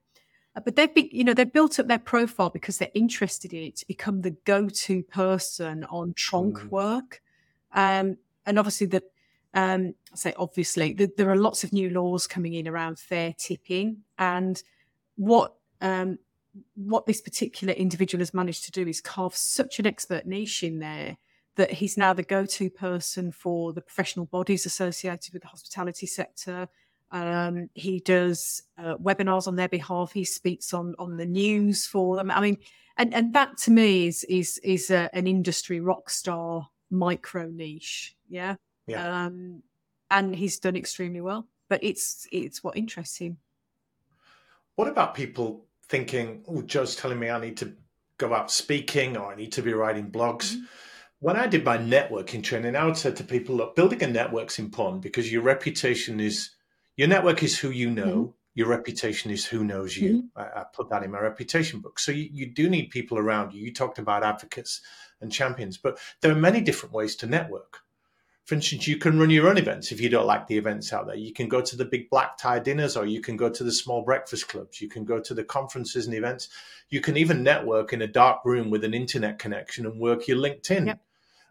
Uh, 0.56 0.60
but 0.60 0.76
they've 0.76 0.94
been, 0.94 1.10
you 1.12 1.24
know, 1.24 1.34
they've 1.34 1.54
built 1.54 1.80
up 1.80 1.88
their 1.88 2.00
profile 2.00 2.50
because 2.50 2.78
they're 2.78 2.92
interested 2.94 3.54
in 3.54 3.64
it 3.64 3.78
to 3.78 3.88
become 3.88 4.22
the 4.22 4.36
go-to 4.44 5.02
person 5.04 5.86
on 5.86 6.14
tronc 6.14 6.58
mm. 6.58 6.70
work. 6.70 7.22
Um, 7.74 8.18
and 8.46 8.60
obviously, 8.60 8.88
the 8.88 9.04
um, 9.54 9.94
I 10.12 10.16
say 10.16 10.34
obviously, 10.38 10.94
the, 10.94 11.12
there 11.16 11.30
are 11.30 11.38
lots 11.38 11.64
of 11.64 11.72
new 11.72 11.90
laws 11.90 12.28
coming 12.28 12.54
in 12.54 12.68
around 12.68 13.00
fair 13.00 13.34
tipping, 13.38 14.04
and 14.18 14.62
what 15.22 15.54
um, 15.82 16.18
what 16.76 17.06
this 17.06 17.22
particular 17.22 17.74
individual 17.76 18.20
has 18.20 18.34
managed 18.34 18.66
to 18.66 18.72
do 18.72 18.88
is 18.88 19.02
carve 19.02 19.36
such 19.36 19.80
an 19.80 19.86
expert 19.86 20.26
niche 20.26 20.64
in 20.64 20.80
there 20.80 21.18
that 21.58 21.72
he's 21.72 21.96
now 21.96 22.12
the 22.12 22.24
go-to 22.24 22.72
person 22.72 23.32
for 23.32 23.72
the 23.72 23.82
professional 23.82 24.26
bodies 24.26 24.66
associated 24.66 25.32
with 25.32 25.44
the 25.44 25.48
hospitality 25.48 26.08
sector. 26.08 26.68
Um, 27.12 27.70
he 27.76 28.00
does 28.00 28.64
uh, 28.80 28.96
webinars 28.98 29.48
on 29.48 29.56
their 29.56 29.70
behalf. 29.70 30.12
He 30.12 30.24
speaks 30.26 30.74
on 30.74 30.96
on 30.98 31.18
the 31.18 31.26
news 31.26 31.86
for 31.86 32.16
them. 32.16 32.32
I 32.32 32.42
mean, 32.42 32.58
and 32.98 33.14
and 33.14 33.32
that 33.36 33.58
to 33.60 33.72
me 33.72 34.08
is 34.08 34.24
is 34.24 34.58
is 34.64 34.90
a, 34.90 35.08
an 35.14 35.28
industry 35.28 35.82
rock 35.82 36.10
star 36.10 36.68
micro 36.90 37.48
niche. 37.48 38.16
Yeah. 38.28 38.56
Yeah. 38.88 39.26
Um, 39.26 39.62
and 40.10 40.36
he's 40.36 40.58
done 40.60 40.76
extremely 40.76 41.22
well. 41.22 41.48
But 41.70 41.84
it's 41.84 42.28
it's 42.32 42.64
what 42.64 42.76
interests 42.76 43.18
him. 43.18 43.38
What 44.82 44.90
about 44.90 45.14
people 45.14 45.68
thinking, 45.88 46.44
"Oh, 46.48 46.64
Jo's 46.64 46.96
telling 46.96 47.20
me 47.20 47.30
I 47.30 47.40
need 47.40 47.58
to 47.58 47.76
go 48.18 48.34
out 48.34 48.50
speaking 48.50 49.16
or 49.16 49.32
I 49.32 49.36
need 49.36 49.52
to 49.52 49.62
be 49.62 49.74
writing 49.74 50.10
blogs"? 50.10 50.56
Mm-hmm 50.56 50.66
when 51.22 51.36
I 51.36 51.46
did 51.46 51.64
my 51.64 51.78
networking 51.78 52.44
training, 52.44 52.76
I 52.76 52.84
would 52.84 52.98
say 52.98 53.12
to 53.12 53.24
people, 53.24 53.56
look, 53.56 53.76
building 53.76 54.02
a 54.02 54.08
network's 54.08 54.58
important 54.58 55.04
because 55.04 55.32
your 55.32 55.44
reputation 55.44 56.20
is 56.20 56.50
your 56.98 57.08
network 57.08 57.44
is 57.44 57.60
who 57.60 57.70
you 57.70 57.92
know. 57.92 58.16
Mm-hmm. 58.16 58.32
Your 58.56 58.68
reputation 58.68 59.30
is 59.30 59.46
who 59.46 59.64
knows 59.64 59.96
you. 59.96 60.14
Mm-hmm. 60.36 60.40
I, 60.40 60.62
I, 60.62 60.66
put 60.74 60.90
that 60.90 61.04
in 61.04 61.12
my 61.12 61.20
reputation 61.20 61.80
book. 61.80 62.00
So 62.00 62.12
you, 62.12 62.28
you 62.34 62.48
do 62.48 62.70
need 62.70 62.90
people 62.90 63.20
around 63.20 63.54
you. 63.54 63.64
You 63.64 63.72
talked 63.72 64.00
about 64.00 64.24
advocates 64.24 64.82
and 65.22 65.32
champions, 65.32 65.78
but 65.78 66.00
there 66.22 66.32
are 66.32 66.48
many 66.50 66.60
different 66.60 66.94
ways 66.94 67.16
to 67.18 67.28
network. 67.28 67.82
For 68.46 68.56
instance, 68.56 68.88
you 68.88 68.98
can 68.98 69.20
run 69.20 69.30
your 69.30 69.48
own 69.48 69.58
events 69.58 69.92
if 69.92 70.02
you 70.02 70.10
don't 70.10 70.26
like 70.26 70.48
the 70.48 70.58
events 70.58 70.92
out 70.92 71.06
there. 71.06 71.16
You 71.16 71.32
can 71.32 71.48
go 71.48 71.62
to 71.62 71.76
the 71.76 71.86
big 71.86 72.10
black 72.10 72.38
tie 72.38 72.60
dinners 72.60 72.98
or 72.98 73.06
you 73.06 73.22
can 73.22 73.38
go 73.38 73.50
to 73.50 73.64
the 73.64 73.72
small 73.72 74.02
breakfast 74.02 74.48
clubs. 74.48 74.82
You 74.82 74.90
can 74.90 75.06
go 75.06 75.20
to 75.20 75.34
the 75.34 75.44
conferences 75.44 76.08
and 76.08 76.16
events. 76.16 76.50
You 76.90 77.02
can 77.02 77.18
even 77.18 77.44
network 77.44 77.94
in 77.94 78.02
a 78.02 78.08
dark 78.08 78.44
room 78.44 78.70
with 78.70 78.84
an 78.84 78.94
internet 78.94 79.40
connection 79.40 79.86
and 79.86 80.00
work 80.00 80.28
your 80.28 80.38
LinkedIn. 80.38 80.88
Yep. 80.88 81.00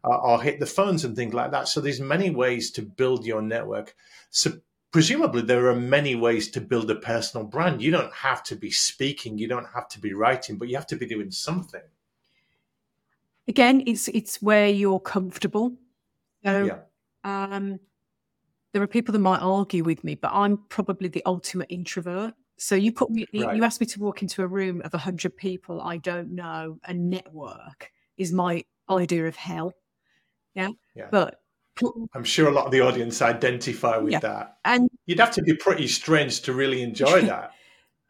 Uh, 0.03 0.17
or 0.17 0.43
hit 0.43 0.59
the 0.59 0.67
phones 0.67 1.05
and 1.05 1.15
things 1.15 1.35
like 1.35 1.51
that. 1.51 1.69
So 1.69 1.83
there's 1.83 2.01
many 2.01 2.31
ways 2.31 2.71
to 2.71 2.83
build 2.83 3.27
your 3.27 3.43
network. 3.43 3.95
So 4.31 4.53
presumably 4.91 5.43
there 5.43 5.67
are 5.67 5.77
many 5.77 6.15
ways 6.15 6.51
to 6.53 6.61
build 6.61 6.91
a 6.91 6.95
personal 6.95 7.47
brand. 7.47 7.83
You 7.83 7.91
don't 7.91 8.13
have 8.13 8.43
to 8.45 8.57
be 8.57 8.71
speaking, 8.71 9.39
you 9.39 9.47
don't 9.47 9.69
have 9.75 9.89
to 9.89 10.01
be 10.01 10.15
writing, 10.15 10.57
but 10.57 10.69
you 10.69 10.77
have 10.77 10.87
to 10.89 10.97
be 10.97 11.07
doing 11.07 11.31
something. 11.31 11.83
Again, 13.49 13.83
it's 13.87 14.09
it's 14.09 14.41
where 14.41 14.69
you're 14.69 15.01
comfortable. 15.01 15.75
So 16.45 16.65
yeah. 16.65 16.79
um, 17.25 17.81
there 18.73 18.83
are 18.83 18.87
people 18.87 19.13
that 19.13 19.19
might 19.19 19.41
argue 19.41 19.85
with 19.85 20.05
me, 20.05 20.15
but 20.15 20.31
I'm 20.33 20.59
probably 20.69 21.09
the 21.09 21.23
ultimate 21.27 21.67
introvert. 21.71 22.35
So 22.57 22.75
you 22.75 22.93
put 22.93 23.11
me, 23.11 23.27
right. 23.35 23.57
you 23.57 23.65
asked 23.65 23.81
me 23.81 23.87
to 23.89 24.01
walk 24.01 24.23
into 24.23 24.43
a 24.43 24.47
room 24.47 24.83
of 24.85 24.93
hundred 24.93 25.37
people 25.37 25.81
I 25.81 25.97
don't 25.97 26.35
know 26.35 26.79
and 26.85 27.09
network 27.09 27.91
is 28.19 28.33
my 28.33 28.65
idea 28.89 29.27
of 29.27 29.37
hell. 29.37 29.73
Yeah. 30.55 30.71
yeah. 30.95 31.09
But 31.11 31.41
I'm 32.15 32.25
sure 32.25 32.49
a 32.49 32.53
lot 32.53 32.67
of 32.67 32.73
the 32.73 32.83
audience 32.83 33.23
identify 33.23 33.97
with 33.97 34.13
yeah. 34.13 34.21
that. 34.21 34.59
And 34.65 34.91
you'd 35.07 35.21
have 35.21 35.31
to 35.33 35.43
be 35.43 35.55
pretty 35.55 35.87
strange 35.89 36.43
to 36.43 36.53
really 36.53 36.83
enjoy 36.83 37.21
that. 37.23 37.53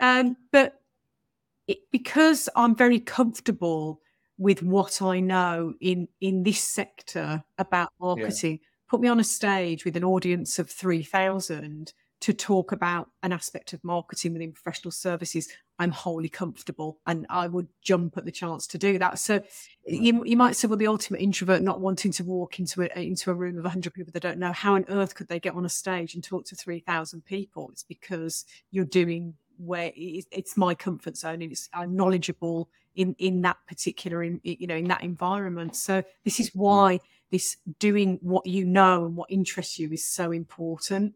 um, 0.00 0.36
but 0.50 0.80
it, 1.68 1.78
because 1.92 2.48
I'm 2.56 2.74
very 2.74 2.98
comfortable 2.98 4.00
with 4.40 4.62
what 4.62 5.02
I 5.02 5.20
know 5.20 5.74
in 5.80 6.08
in 6.20 6.42
this 6.42 6.60
sector 6.60 7.44
about 7.58 7.90
marketing, 8.00 8.52
yeah. 8.62 8.68
put 8.88 9.00
me 9.00 9.08
on 9.08 9.20
a 9.20 9.24
stage 9.24 9.84
with 9.84 9.96
an 9.96 10.02
audience 10.02 10.58
of 10.58 10.70
3,000 10.70 11.92
to 12.20 12.32
talk 12.32 12.72
about 12.72 13.10
an 13.22 13.32
aspect 13.32 13.72
of 13.74 13.84
marketing 13.84 14.32
within 14.32 14.52
professional 14.52 14.92
services, 14.92 15.48
I'm 15.78 15.90
wholly 15.90 16.28
comfortable 16.28 16.98
and 17.06 17.26
I 17.30 17.48
would 17.48 17.68
jump 17.82 18.18
at 18.18 18.26
the 18.26 18.32
chance 18.32 18.66
to 18.68 18.78
do 18.78 18.98
that. 18.98 19.18
So 19.18 19.42
you, 19.86 20.22
you 20.24 20.36
might 20.36 20.56
say, 20.56 20.68
well, 20.68 20.76
the 20.76 20.86
ultimate 20.86 21.22
introvert 21.22 21.62
not 21.62 21.80
wanting 21.80 22.12
to 22.12 22.24
walk 22.24 22.58
into 22.58 22.82
a, 22.82 23.00
into 23.00 23.30
a 23.30 23.34
room 23.34 23.56
of 23.56 23.64
100 23.64 23.94
people 23.94 24.12
they 24.12 24.20
don't 24.20 24.38
know, 24.38 24.52
how 24.52 24.74
on 24.74 24.84
earth 24.88 25.14
could 25.14 25.28
they 25.28 25.40
get 25.40 25.54
on 25.54 25.64
a 25.64 25.70
stage 25.70 26.14
and 26.14 26.22
talk 26.22 26.44
to 26.46 26.56
3,000 26.56 27.24
people? 27.24 27.70
It's 27.72 27.84
because 27.84 28.44
you're 28.70 28.84
doing 28.84 29.34
where 29.60 29.92
it's 29.94 30.56
my 30.56 30.74
comfort 30.74 31.16
zone 31.16 31.42
and 31.42 31.52
it's 31.52 31.68
I'm 31.72 31.94
knowledgeable 31.94 32.70
in 32.94 33.14
in 33.18 33.42
that 33.42 33.58
particular 33.68 34.22
in, 34.22 34.40
you 34.42 34.66
know 34.66 34.76
in 34.76 34.88
that 34.88 35.02
environment. 35.02 35.76
So 35.76 36.02
this 36.24 36.40
is 36.40 36.50
why 36.54 37.00
this 37.30 37.56
doing 37.78 38.18
what 38.22 38.46
you 38.46 38.64
know 38.64 39.04
and 39.04 39.16
what 39.16 39.30
interests 39.30 39.78
you 39.78 39.92
is 39.92 40.06
so 40.06 40.32
important. 40.32 41.14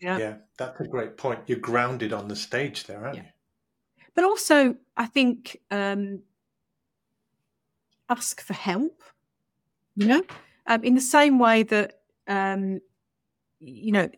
Yeah. 0.00 0.18
Yeah, 0.18 0.34
that's 0.58 0.80
a 0.80 0.86
great 0.86 1.16
point. 1.16 1.40
You're 1.46 1.58
grounded 1.58 2.12
on 2.12 2.28
the 2.28 2.36
stage 2.36 2.84
there, 2.84 3.02
aren't 3.04 3.16
yeah. 3.16 3.22
you? 3.22 4.04
But 4.14 4.24
also, 4.24 4.76
I 4.96 5.06
think 5.06 5.58
um, 5.70 6.20
ask 8.08 8.40
for 8.40 8.54
help. 8.54 9.02
You 9.98 10.08
know, 10.08 10.22
um, 10.66 10.84
in 10.84 10.94
the 10.94 11.00
same 11.00 11.38
way 11.38 11.62
that 11.62 12.00
um, 12.26 12.80
you 13.60 13.92
know, 13.92 14.08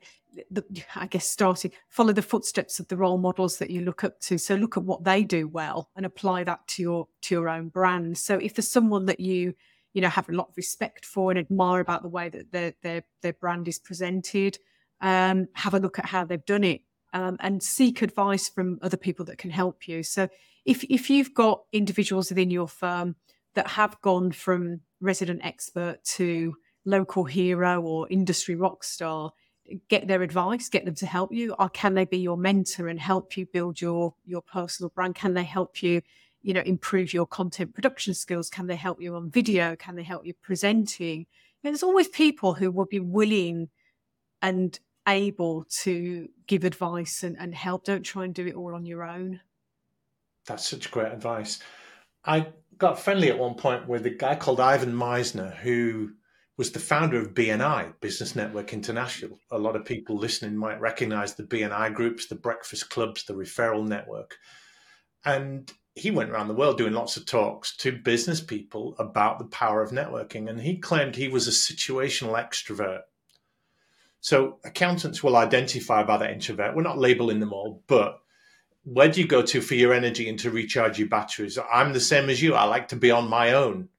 the, 0.50 0.64
I 0.94 1.06
guess 1.06 1.28
starting 1.28 1.72
follow 1.88 2.12
the 2.12 2.22
footsteps 2.22 2.80
of 2.80 2.88
the 2.88 2.96
role 2.96 3.18
models 3.18 3.58
that 3.58 3.70
you 3.70 3.82
look 3.82 4.04
up 4.04 4.20
to. 4.20 4.38
So 4.38 4.54
look 4.54 4.76
at 4.76 4.84
what 4.84 5.04
they 5.04 5.24
do 5.24 5.48
well 5.48 5.90
and 5.96 6.04
apply 6.06 6.44
that 6.44 6.66
to 6.68 6.82
your 6.82 7.08
to 7.22 7.34
your 7.34 7.48
own 7.48 7.68
brand. 7.68 8.18
So 8.18 8.36
if 8.36 8.54
there's 8.54 8.70
someone 8.70 9.06
that 9.06 9.20
you 9.20 9.54
you 9.92 10.02
know 10.02 10.08
have 10.08 10.28
a 10.28 10.32
lot 10.32 10.48
of 10.48 10.56
respect 10.56 11.04
for 11.04 11.30
and 11.30 11.38
admire 11.38 11.80
about 11.80 12.02
the 12.02 12.08
way 12.08 12.28
that 12.28 12.52
their 12.52 12.74
their 12.82 13.04
their 13.22 13.32
brand 13.32 13.68
is 13.68 13.78
presented, 13.78 14.58
um, 15.00 15.48
have 15.54 15.74
a 15.74 15.80
look 15.80 15.98
at 15.98 16.06
how 16.06 16.24
they've 16.24 16.44
done 16.44 16.64
it 16.64 16.82
um, 17.12 17.36
and 17.40 17.62
seek 17.62 18.02
advice 18.02 18.48
from 18.48 18.78
other 18.82 18.96
people 18.96 19.24
that 19.26 19.38
can 19.38 19.50
help 19.50 19.88
you. 19.88 20.02
So 20.02 20.28
if 20.64 20.84
if 20.84 21.10
you've 21.10 21.34
got 21.34 21.62
individuals 21.72 22.30
within 22.30 22.50
your 22.50 22.68
firm 22.68 23.16
that 23.54 23.68
have 23.68 24.00
gone 24.02 24.32
from 24.32 24.80
resident 25.00 25.40
expert 25.44 26.02
to 26.04 26.54
local 26.84 27.24
hero 27.24 27.80
or 27.82 28.08
industry 28.08 28.54
rock 28.54 28.84
star, 28.84 29.32
get 29.88 30.06
their 30.08 30.22
advice, 30.22 30.68
get 30.68 30.84
them 30.84 30.94
to 30.96 31.06
help 31.06 31.32
you, 31.32 31.54
or 31.58 31.68
can 31.68 31.94
they 31.94 32.04
be 32.04 32.18
your 32.18 32.36
mentor 32.36 32.88
and 32.88 32.98
help 33.00 33.36
you 33.36 33.46
build 33.46 33.80
your 33.80 34.14
your 34.24 34.42
personal 34.42 34.90
brand? 34.90 35.14
Can 35.14 35.34
they 35.34 35.44
help 35.44 35.82
you, 35.82 36.02
you 36.42 36.54
know, 36.54 36.62
improve 36.62 37.12
your 37.12 37.26
content 37.26 37.74
production 37.74 38.14
skills? 38.14 38.50
Can 38.50 38.66
they 38.66 38.76
help 38.76 39.00
you 39.00 39.14
on 39.14 39.30
video? 39.30 39.76
Can 39.76 39.96
they 39.96 40.02
help 40.02 40.26
you 40.26 40.34
presenting? 40.34 41.26
there's 41.62 41.82
always 41.82 42.08
people 42.08 42.54
who 42.54 42.70
will 42.70 42.86
be 42.86 43.00
willing 43.00 43.68
and 44.40 44.78
able 45.08 45.64
to 45.82 46.28
give 46.46 46.64
advice 46.64 47.22
and, 47.22 47.36
and 47.38 47.54
help. 47.54 47.84
Don't 47.84 48.02
try 48.02 48.24
and 48.24 48.34
do 48.34 48.46
it 48.46 48.54
all 48.54 48.74
on 48.74 48.86
your 48.86 49.02
own. 49.02 49.40
That's 50.46 50.66
such 50.66 50.90
great 50.90 51.12
advice. 51.12 51.58
I 52.24 52.48
got 52.76 53.00
friendly 53.00 53.28
at 53.28 53.38
one 53.38 53.54
point 53.54 53.88
with 53.88 54.06
a 54.06 54.10
guy 54.10 54.34
called 54.36 54.60
Ivan 54.60 54.92
Misner 54.92 55.56
who 55.56 56.12
was 56.58 56.72
the 56.72 56.80
founder 56.80 57.20
of 57.20 57.34
BNI, 57.34 57.94
Business 58.00 58.34
Network 58.34 58.72
International. 58.72 59.38
A 59.52 59.58
lot 59.58 59.76
of 59.76 59.84
people 59.84 60.18
listening 60.18 60.56
might 60.56 60.80
recognize 60.80 61.34
the 61.34 61.44
BNI 61.44 61.94
groups, 61.94 62.26
the 62.26 62.34
breakfast 62.34 62.90
clubs, 62.90 63.24
the 63.24 63.34
referral 63.34 63.86
network. 63.86 64.36
And 65.24 65.72
he 65.94 66.10
went 66.10 66.30
around 66.30 66.48
the 66.48 66.54
world 66.54 66.76
doing 66.76 66.94
lots 66.94 67.16
of 67.16 67.26
talks 67.26 67.76
to 67.76 67.92
business 67.92 68.40
people 68.40 68.96
about 68.98 69.38
the 69.38 69.44
power 69.44 69.82
of 69.82 69.92
networking. 69.92 70.50
And 70.50 70.60
he 70.60 70.78
claimed 70.78 71.14
he 71.14 71.28
was 71.28 71.46
a 71.46 71.52
situational 71.52 72.34
extrovert. 72.34 73.02
So 74.20 74.58
accountants 74.64 75.22
will 75.22 75.36
identify 75.36 76.02
by 76.02 76.16
that 76.16 76.32
introvert. 76.32 76.74
We're 76.74 76.82
not 76.82 76.98
labeling 76.98 77.38
them 77.38 77.52
all, 77.52 77.84
but 77.86 78.18
where 78.82 79.08
do 79.08 79.20
you 79.20 79.28
go 79.28 79.42
to 79.42 79.60
for 79.60 79.76
your 79.76 79.92
energy 79.92 80.28
and 80.28 80.40
to 80.40 80.50
recharge 80.50 80.98
your 80.98 81.08
batteries? 81.08 81.56
I'm 81.72 81.92
the 81.92 82.00
same 82.00 82.28
as 82.28 82.42
you. 82.42 82.54
I 82.54 82.64
like 82.64 82.88
to 82.88 82.96
be 82.96 83.12
on 83.12 83.30
my 83.30 83.52
own 83.52 83.90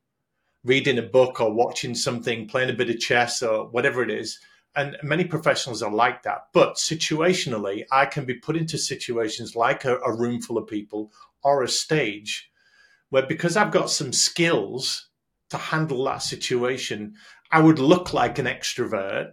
reading 0.69 0.99
a 0.99 1.01
book 1.01 1.41
or 1.41 1.51
watching 1.51 1.95
something, 1.95 2.47
playing 2.47 2.69
a 2.69 2.73
bit 2.73 2.91
of 2.91 2.99
chess 2.99 3.41
or 3.41 3.67
whatever 3.69 4.03
it 4.03 4.11
is. 4.11 4.39
And 4.75 4.97
many 5.01 5.25
professionals 5.25 5.81
are 5.81 5.91
like 5.91 6.21
that. 6.23 6.45
But 6.53 6.75
situationally, 6.75 7.85
I 7.91 8.05
can 8.05 8.23
be 8.23 8.35
put 8.35 8.55
into 8.55 8.77
situations 8.77 9.55
like 9.55 9.83
a, 9.83 9.97
a 9.97 10.15
room 10.15 10.39
full 10.39 10.59
of 10.59 10.67
people 10.67 11.11
or 11.43 11.63
a 11.63 11.67
stage 11.67 12.51
where 13.09 13.25
because 13.25 13.57
I've 13.57 13.71
got 13.71 13.89
some 13.89 14.13
skills 14.13 15.09
to 15.49 15.57
handle 15.57 16.03
that 16.03 16.21
situation, 16.21 17.15
I 17.51 17.61
would 17.61 17.79
look 17.79 18.13
like 18.13 18.37
an 18.37 18.45
extrovert 18.45 19.31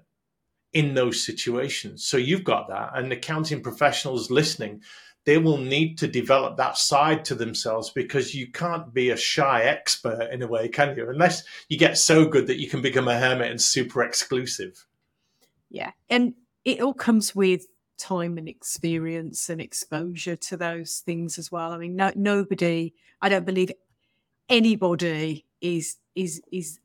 in 0.73 0.95
those 0.95 1.23
situations. 1.23 2.07
So 2.07 2.17
you've 2.17 2.45
got 2.45 2.69
that. 2.69 2.93
And 2.95 3.13
accounting 3.13 3.63
professionals 3.63 4.31
listening, 4.31 4.81
they 5.27 5.39
will 5.39 5.59
need 5.59 5.99
to 5.99 6.07
develop 6.07 6.57
that 6.57 6.79
side 6.79 7.25
to 7.25 7.35
themselves 7.35 7.91
because 7.91 8.33
you 8.33 8.47
can't 8.47 8.95
be 8.95 9.11
a 9.11 9.17
shy 9.17 9.63
expert 9.63 10.31
in 10.33 10.41
a 10.41 10.47
way, 10.47 10.69
can 10.69 10.97
you? 10.97 11.11
Unless 11.11 11.43
you 11.69 11.77
get 11.77 11.99
so 11.99 12.25
good 12.25 12.47
that 12.47 12.61
you 12.61 12.71
can 12.71 12.81
become 12.81 13.09
a 13.09 13.19
hermit 13.19 13.51
and 13.51 13.61
super 13.61 14.05
exclusive. 14.05 14.87
Yeah. 15.69 15.91
And 16.09 16.35
it 16.65 16.81
all 16.81 16.95
comes 16.95 17.35
with 17.35 17.67
time 17.99 18.39
and 18.39 18.49
experience 18.49 19.51
and 19.51 19.61
exposure 19.61 20.37
to 20.37 20.57
those 20.57 21.01
things 21.01 21.39
as 21.39 21.51
well. 21.51 21.73
I 21.73 21.79
mean, 21.79 21.97
no, 21.97 22.13
nobody, 22.15 22.95
I 23.21 23.29
don't 23.29 23.45
believe 23.45 23.73
anybody 24.49 25.45
is, 25.61 25.97
is, 26.15 26.41
is, 26.53 26.79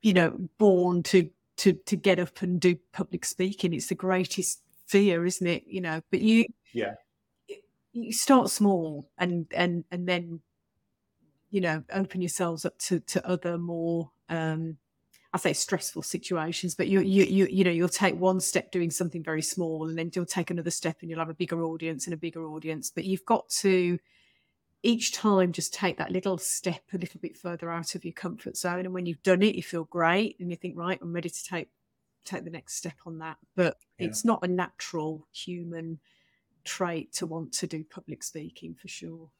you 0.00 0.14
know, 0.14 0.48
born 0.58 1.02
to, 1.04 1.28
to, 1.56 1.72
to 1.72 1.96
get 1.96 2.20
up 2.20 2.40
and 2.42 2.60
do 2.60 2.76
public 2.92 3.24
speaking. 3.24 3.72
It's 3.72 3.88
the 3.88 3.96
greatest 3.96 4.60
fear, 4.86 5.26
isn't 5.26 5.46
it? 5.46 5.64
You 5.66 5.80
know, 5.80 6.02
but 6.12 6.20
you, 6.20 6.44
yeah 6.72 6.94
you 8.02 8.12
start 8.12 8.50
small 8.50 9.08
and 9.18 9.46
and 9.54 9.84
and 9.90 10.08
then 10.08 10.40
you 11.50 11.60
know 11.60 11.82
open 11.92 12.20
yourselves 12.20 12.64
up 12.64 12.78
to 12.78 13.00
to 13.00 13.26
other 13.26 13.58
more 13.58 14.10
um 14.28 14.76
I 15.32 15.38
say 15.38 15.52
stressful 15.52 16.02
situations, 16.02 16.74
but 16.74 16.88
you 16.88 17.00
you 17.00 17.24
you 17.24 17.46
you 17.50 17.64
know 17.64 17.70
you'll 17.70 17.90
take 17.90 18.16
one 18.18 18.40
step 18.40 18.70
doing 18.70 18.90
something 18.90 19.22
very 19.22 19.42
small, 19.42 19.86
and 19.86 19.98
then 19.98 20.10
you'll 20.14 20.24
take 20.24 20.50
another 20.50 20.70
step, 20.70 20.96
and 21.00 21.10
you'll 21.10 21.18
have 21.18 21.28
a 21.28 21.34
bigger 21.34 21.62
audience 21.62 22.06
and 22.06 22.14
a 22.14 22.16
bigger 22.16 22.46
audience. 22.46 22.90
But 22.90 23.04
you've 23.04 23.24
got 23.26 23.46
to 23.60 23.98
each 24.82 25.12
time 25.12 25.52
just 25.52 25.74
take 25.74 25.98
that 25.98 26.10
little 26.10 26.38
step 26.38 26.82
a 26.94 26.96
little 26.96 27.20
bit 27.20 27.36
further 27.36 27.70
out 27.70 27.94
of 27.94 28.02
your 28.02 28.14
comfort 28.14 28.56
zone, 28.56 28.86
and 28.86 28.94
when 28.94 29.04
you've 29.04 29.22
done 29.22 29.42
it, 29.42 29.56
you 29.56 29.62
feel 29.62 29.84
great, 29.84 30.36
and 30.40 30.48
you 30.48 30.56
think, 30.56 30.74
right, 30.74 30.98
I'm 31.02 31.12
ready 31.12 31.28
to 31.28 31.44
take 31.44 31.68
take 32.24 32.44
the 32.44 32.50
next 32.50 32.76
step 32.76 32.96
on 33.04 33.18
that. 33.18 33.36
But 33.54 33.76
yeah. 33.98 34.06
it's 34.06 34.24
not 34.24 34.42
a 34.42 34.48
natural 34.48 35.26
human 35.32 35.98
trait 36.66 37.12
to 37.14 37.26
want 37.26 37.52
to 37.54 37.66
do 37.66 37.84
public 37.84 38.22
speaking 38.22 38.74
for 38.74 38.88
sure. 38.88 39.30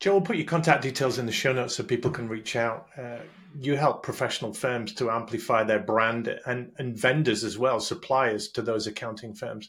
Jo, 0.00 0.12
we'll 0.12 0.22
put 0.22 0.36
your 0.36 0.46
contact 0.46 0.82
details 0.82 1.18
in 1.18 1.26
the 1.26 1.32
show 1.32 1.52
notes 1.52 1.76
so 1.76 1.84
people 1.84 2.10
can 2.10 2.28
reach 2.28 2.56
out. 2.56 2.86
Uh, 2.96 3.18
you 3.58 3.76
help 3.76 4.02
professional 4.02 4.54
firms 4.54 4.94
to 4.94 5.10
amplify 5.10 5.62
their 5.62 5.78
brand 5.78 6.40
and, 6.46 6.72
and 6.78 6.96
vendors 6.96 7.44
as 7.44 7.58
well, 7.58 7.80
suppliers 7.80 8.48
to 8.52 8.62
those 8.62 8.86
accounting 8.86 9.34
firms. 9.34 9.68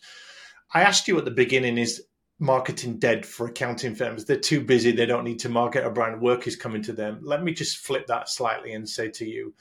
I 0.73 0.83
asked 0.83 1.09
you 1.09 1.17
at 1.17 1.25
the 1.25 1.31
beginning 1.31 1.77
is 1.77 2.01
marketing 2.39 2.97
dead 2.97 3.25
for 3.25 3.47
accounting 3.47 3.93
firms? 3.93 4.23
They're 4.23 4.37
too 4.37 4.61
busy, 4.61 4.91
they 4.91 5.05
don't 5.05 5.25
need 5.25 5.39
to 5.39 5.49
market 5.49 5.85
a 5.85 5.91
brand, 5.91 6.21
work 6.21 6.47
is 6.47 6.55
coming 6.55 6.81
to 6.83 6.93
them. 6.93 7.19
Let 7.21 7.43
me 7.43 7.53
just 7.53 7.77
flip 7.77 8.07
that 8.07 8.29
slightly 8.29 8.73
and 8.73 8.87
say 8.87 9.09
to 9.09 9.25
you 9.25 9.53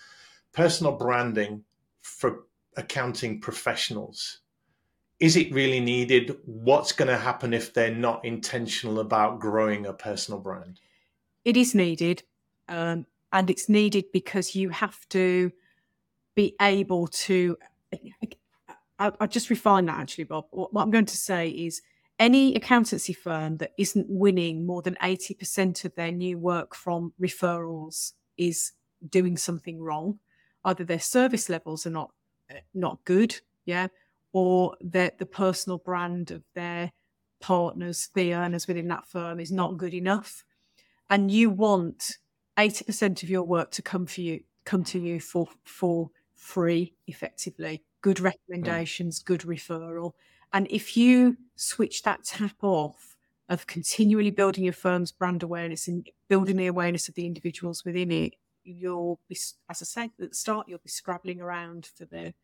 personal 0.52 0.96
branding 0.96 1.64
for 2.00 2.44
accounting 2.76 3.40
professionals 3.40 4.40
is 5.20 5.36
it 5.36 5.52
really 5.52 5.80
needed? 5.80 6.36
What's 6.46 6.92
going 6.92 7.08
to 7.08 7.18
happen 7.18 7.52
if 7.52 7.74
they're 7.74 7.94
not 7.94 8.24
intentional 8.24 9.00
about 9.00 9.38
growing 9.38 9.86
a 9.86 9.92
personal 9.92 10.40
brand? 10.40 10.80
It 11.44 11.56
is 11.56 11.74
needed. 11.74 12.22
Um, 12.68 13.06
and 13.32 13.50
it's 13.50 13.68
needed 13.68 14.06
because 14.12 14.54
you 14.54 14.70
have 14.70 15.08
to 15.10 15.52
be 16.34 16.56
able 16.60 17.06
to. 17.06 17.56
I, 18.98 19.12
I 19.20 19.26
just 19.26 19.50
refine 19.50 19.86
that 19.86 19.98
actually, 19.98 20.24
Bob. 20.24 20.46
What, 20.50 20.72
what 20.72 20.82
I'm 20.82 20.90
going 20.90 21.06
to 21.06 21.16
say 21.16 21.48
is 21.48 21.82
any 22.18 22.54
accountancy 22.54 23.12
firm 23.12 23.58
that 23.58 23.72
isn't 23.78 24.06
winning 24.08 24.66
more 24.66 24.82
than 24.82 24.96
80% 25.02 25.84
of 25.84 25.94
their 25.94 26.12
new 26.12 26.38
work 26.38 26.74
from 26.74 27.12
referrals 27.20 28.12
is 28.36 28.72
doing 29.08 29.36
something 29.36 29.80
wrong. 29.80 30.18
Either 30.64 30.84
their 30.84 31.00
service 31.00 31.48
levels 31.48 31.86
are 31.86 31.90
not 31.90 32.10
not 32.74 32.98
good, 33.04 33.40
yeah, 33.64 33.86
or 34.32 34.76
that 34.80 35.18
the 35.18 35.26
personal 35.26 35.78
brand 35.78 36.30
of 36.30 36.42
their 36.54 36.92
partners, 37.40 38.08
the 38.14 38.34
earners 38.34 38.66
within 38.66 38.88
that 38.88 39.06
firm 39.06 39.40
is 39.40 39.50
not 39.50 39.78
good 39.78 39.94
enough. 39.94 40.44
And 41.08 41.30
you 41.30 41.50
want 41.50 42.18
80% 42.56 43.22
of 43.22 43.30
your 43.30 43.42
work 43.42 43.70
to 43.72 43.82
come 43.82 44.06
for 44.06 44.20
you, 44.20 44.40
come 44.64 44.84
to 44.84 44.98
you 44.98 45.20
for 45.20 45.48
for 45.64 46.10
free, 46.36 46.94
effectively. 47.06 47.82
Good 48.02 48.18
mm. 48.18 48.24
recommendations, 48.24 49.20
mm. 49.20 49.24
good 49.24 49.40
referral. 49.40 50.12
And 50.52 50.66
if 50.70 50.96
you 50.96 51.36
switch 51.56 52.02
that 52.02 52.24
tap 52.24 52.56
off 52.62 53.16
of 53.48 53.66
continually 53.66 54.30
building 54.30 54.64
your 54.64 54.72
firm's 54.72 55.12
brand 55.12 55.42
awareness 55.42 55.88
and 55.88 56.08
building 56.28 56.56
the 56.56 56.66
awareness 56.66 57.08
of 57.08 57.14
the 57.14 57.26
individuals 57.26 57.84
within 57.84 58.12
it, 58.12 58.34
you'll 58.62 59.18
be, 59.28 59.36
as 59.68 59.82
I 59.82 59.84
said 59.84 60.10
at 60.20 60.30
the 60.30 60.34
start, 60.34 60.68
you'll 60.68 60.78
be 60.78 60.88
scrabbling 60.88 61.40
around 61.40 61.86
for 61.86 62.04
the 62.04 62.34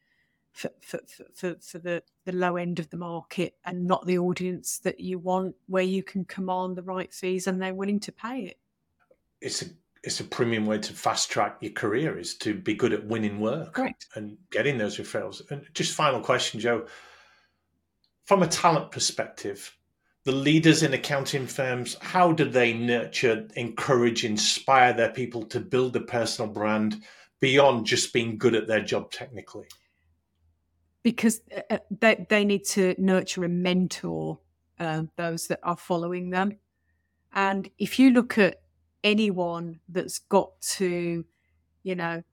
for, 0.56 0.70
for, 0.80 1.00
for, 1.34 1.56
for 1.60 1.78
the, 1.78 2.02
the 2.24 2.32
low 2.32 2.56
end 2.56 2.78
of 2.78 2.88
the 2.88 2.96
market 2.96 3.54
and 3.64 3.86
not 3.86 4.06
the 4.06 4.18
audience 4.18 4.78
that 4.78 5.00
you 5.00 5.18
want, 5.18 5.54
where 5.66 5.82
you 5.82 6.02
can 6.02 6.24
command 6.24 6.76
the 6.76 6.82
right 6.82 7.12
fees 7.12 7.46
and 7.46 7.60
they're 7.60 7.74
willing 7.74 8.00
to 8.00 8.12
pay 8.12 8.40
it. 8.44 8.58
It's 9.40 9.62
a 9.62 9.66
it's 10.02 10.20
a 10.20 10.24
premium 10.24 10.66
way 10.66 10.78
to 10.78 10.92
fast 10.92 11.30
track 11.30 11.56
your 11.60 11.72
career 11.72 12.16
is 12.16 12.36
to 12.36 12.54
be 12.54 12.74
good 12.74 12.92
at 12.92 13.04
winning 13.04 13.40
work 13.40 13.74
Correct. 13.74 14.06
and 14.14 14.38
getting 14.52 14.78
those 14.78 14.98
referrals. 14.98 15.42
And 15.50 15.66
just 15.74 15.94
final 15.94 16.20
question, 16.20 16.60
Jo. 16.60 16.86
From 18.24 18.44
a 18.44 18.46
talent 18.46 18.92
perspective, 18.92 19.76
the 20.22 20.30
leaders 20.30 20.84
in 20.84 20.94
accounting 20.94 21.48
firms, 21.48 21.96
how 22.00 22.30
do 22.30 22.48
they 22.48 22.72
nurture, 22.72 23.48
encourage, 23.56 24.24
inspire 24.24 24.92
their 24.92 25.10
people 25.10 25.44
to 25.46 25.58
build 25.58 25.96
a 25.96 26.00
personal 26.00 26.52
brand 26.52 27.02
beyond 27.40 27.86
just 27.86 28.12
being 28.12 28.38
good 28.38 28.54
at 28.54 28.68
their 28.68 28.82
job 28.82 29.10
technically? 29.10 29.66
Because 31.06 31.40
uh, 31.56 31.60
uh, 31.70 31.78
they, 32.00 32.26
they 32.28 32.44
need 32.44 32.64
to 32.64 32.96
nurture 32.98 33.44
and 33.44 33.62
mentor 33.62 34.40
uh, 34.80 35.04
those 35.14 35.46
that 35.46 35.60
are 35.62 35.76
following 35.76 36.30
them. 36.30 36.58
And 37.32 37.70
if 37.78 38.00
you 38.00 38.10
look 38.10 38.38
at 38.38 38.60
anyone 39.04 39.78
that's 39.88 40.18
got 40.18 40.60
to, 40.78 41.24
you 41.84 41.94
know, 41.94 42.24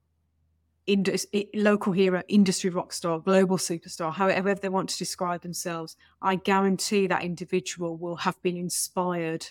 indus- 0.87 1.27
local 1.53 1.93
hero, 1.93 2.23
industry 2.27 2.71
rock 2.71 2.93
star, 2.93 3.19
global 3.19 3.57
superstar, 3.57 4.11
however 4.11 4.55
they 4.55 4.69
want 4.69 4.89
to 4.89 4.97
describe 4.97 5.43
themselves, 5.43 5.95
I 6.19 6.37
guarantee 6.37 7.05
that 7.05 7.21
individual 7.21 7.95
will 7.95 8.15
have 8.15 8.41
been 8.41 8.57
inspired 8.57 9.45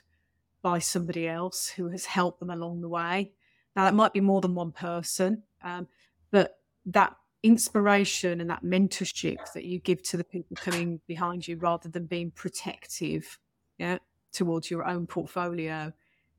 by 0.63 0.81
somebody 0.81 1.29
else 1.29 1.69
who 1.69 1.91
has 1.91 2.07
helped 2.07 2.41
them 2.41 2.51
along 2.51 2.81
the 2.81 2.89
way. 2.89 3.31
Now, 3.77 3.85
that 3.85 3.95
might 3.95 4.15
be 4.15 4.21
more 4.21 4.41
than 4.41 4.57
one 4.57 4.73
person, 4.73 5.45
um, 5.63 5.87
but 6.33 6.59
that 6.87 7.15
inspiration 7.43 8.41
and 8.41 8.51
that 8.51 8.63
mentorship 8.63 9.53
that 9.53 9.65
you 9.65 9.81
give 9.81 10.03
to 10.03 10.17
the 10.17 10.25
people 10.25 10.57
coming 10.57 11.01
behind 11.07 11.47
you 11.47 11.57
rather 11.57 11.89
than 11.89 12.07
being 12.07 12.31
protective 12.31 13.39
yeah, 13.79 13.99
towards 14.33 14.71
your 14.71 14.87
own 14.87 15.07
portfolio 15.07 15.93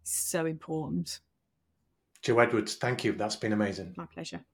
is 0.04 0.10
so 0.10 0.46
important. 0.46 1.20
Jo 2.22 2.40
Edwards, 2.40 2.76
thank 2.76 3.04
you. 3.04 3.12
That's 3.14 3.36
been 3.36 3.52
amazing. 3.52 3.94
My 3.98 4.06
pleasure. 4.06 4.46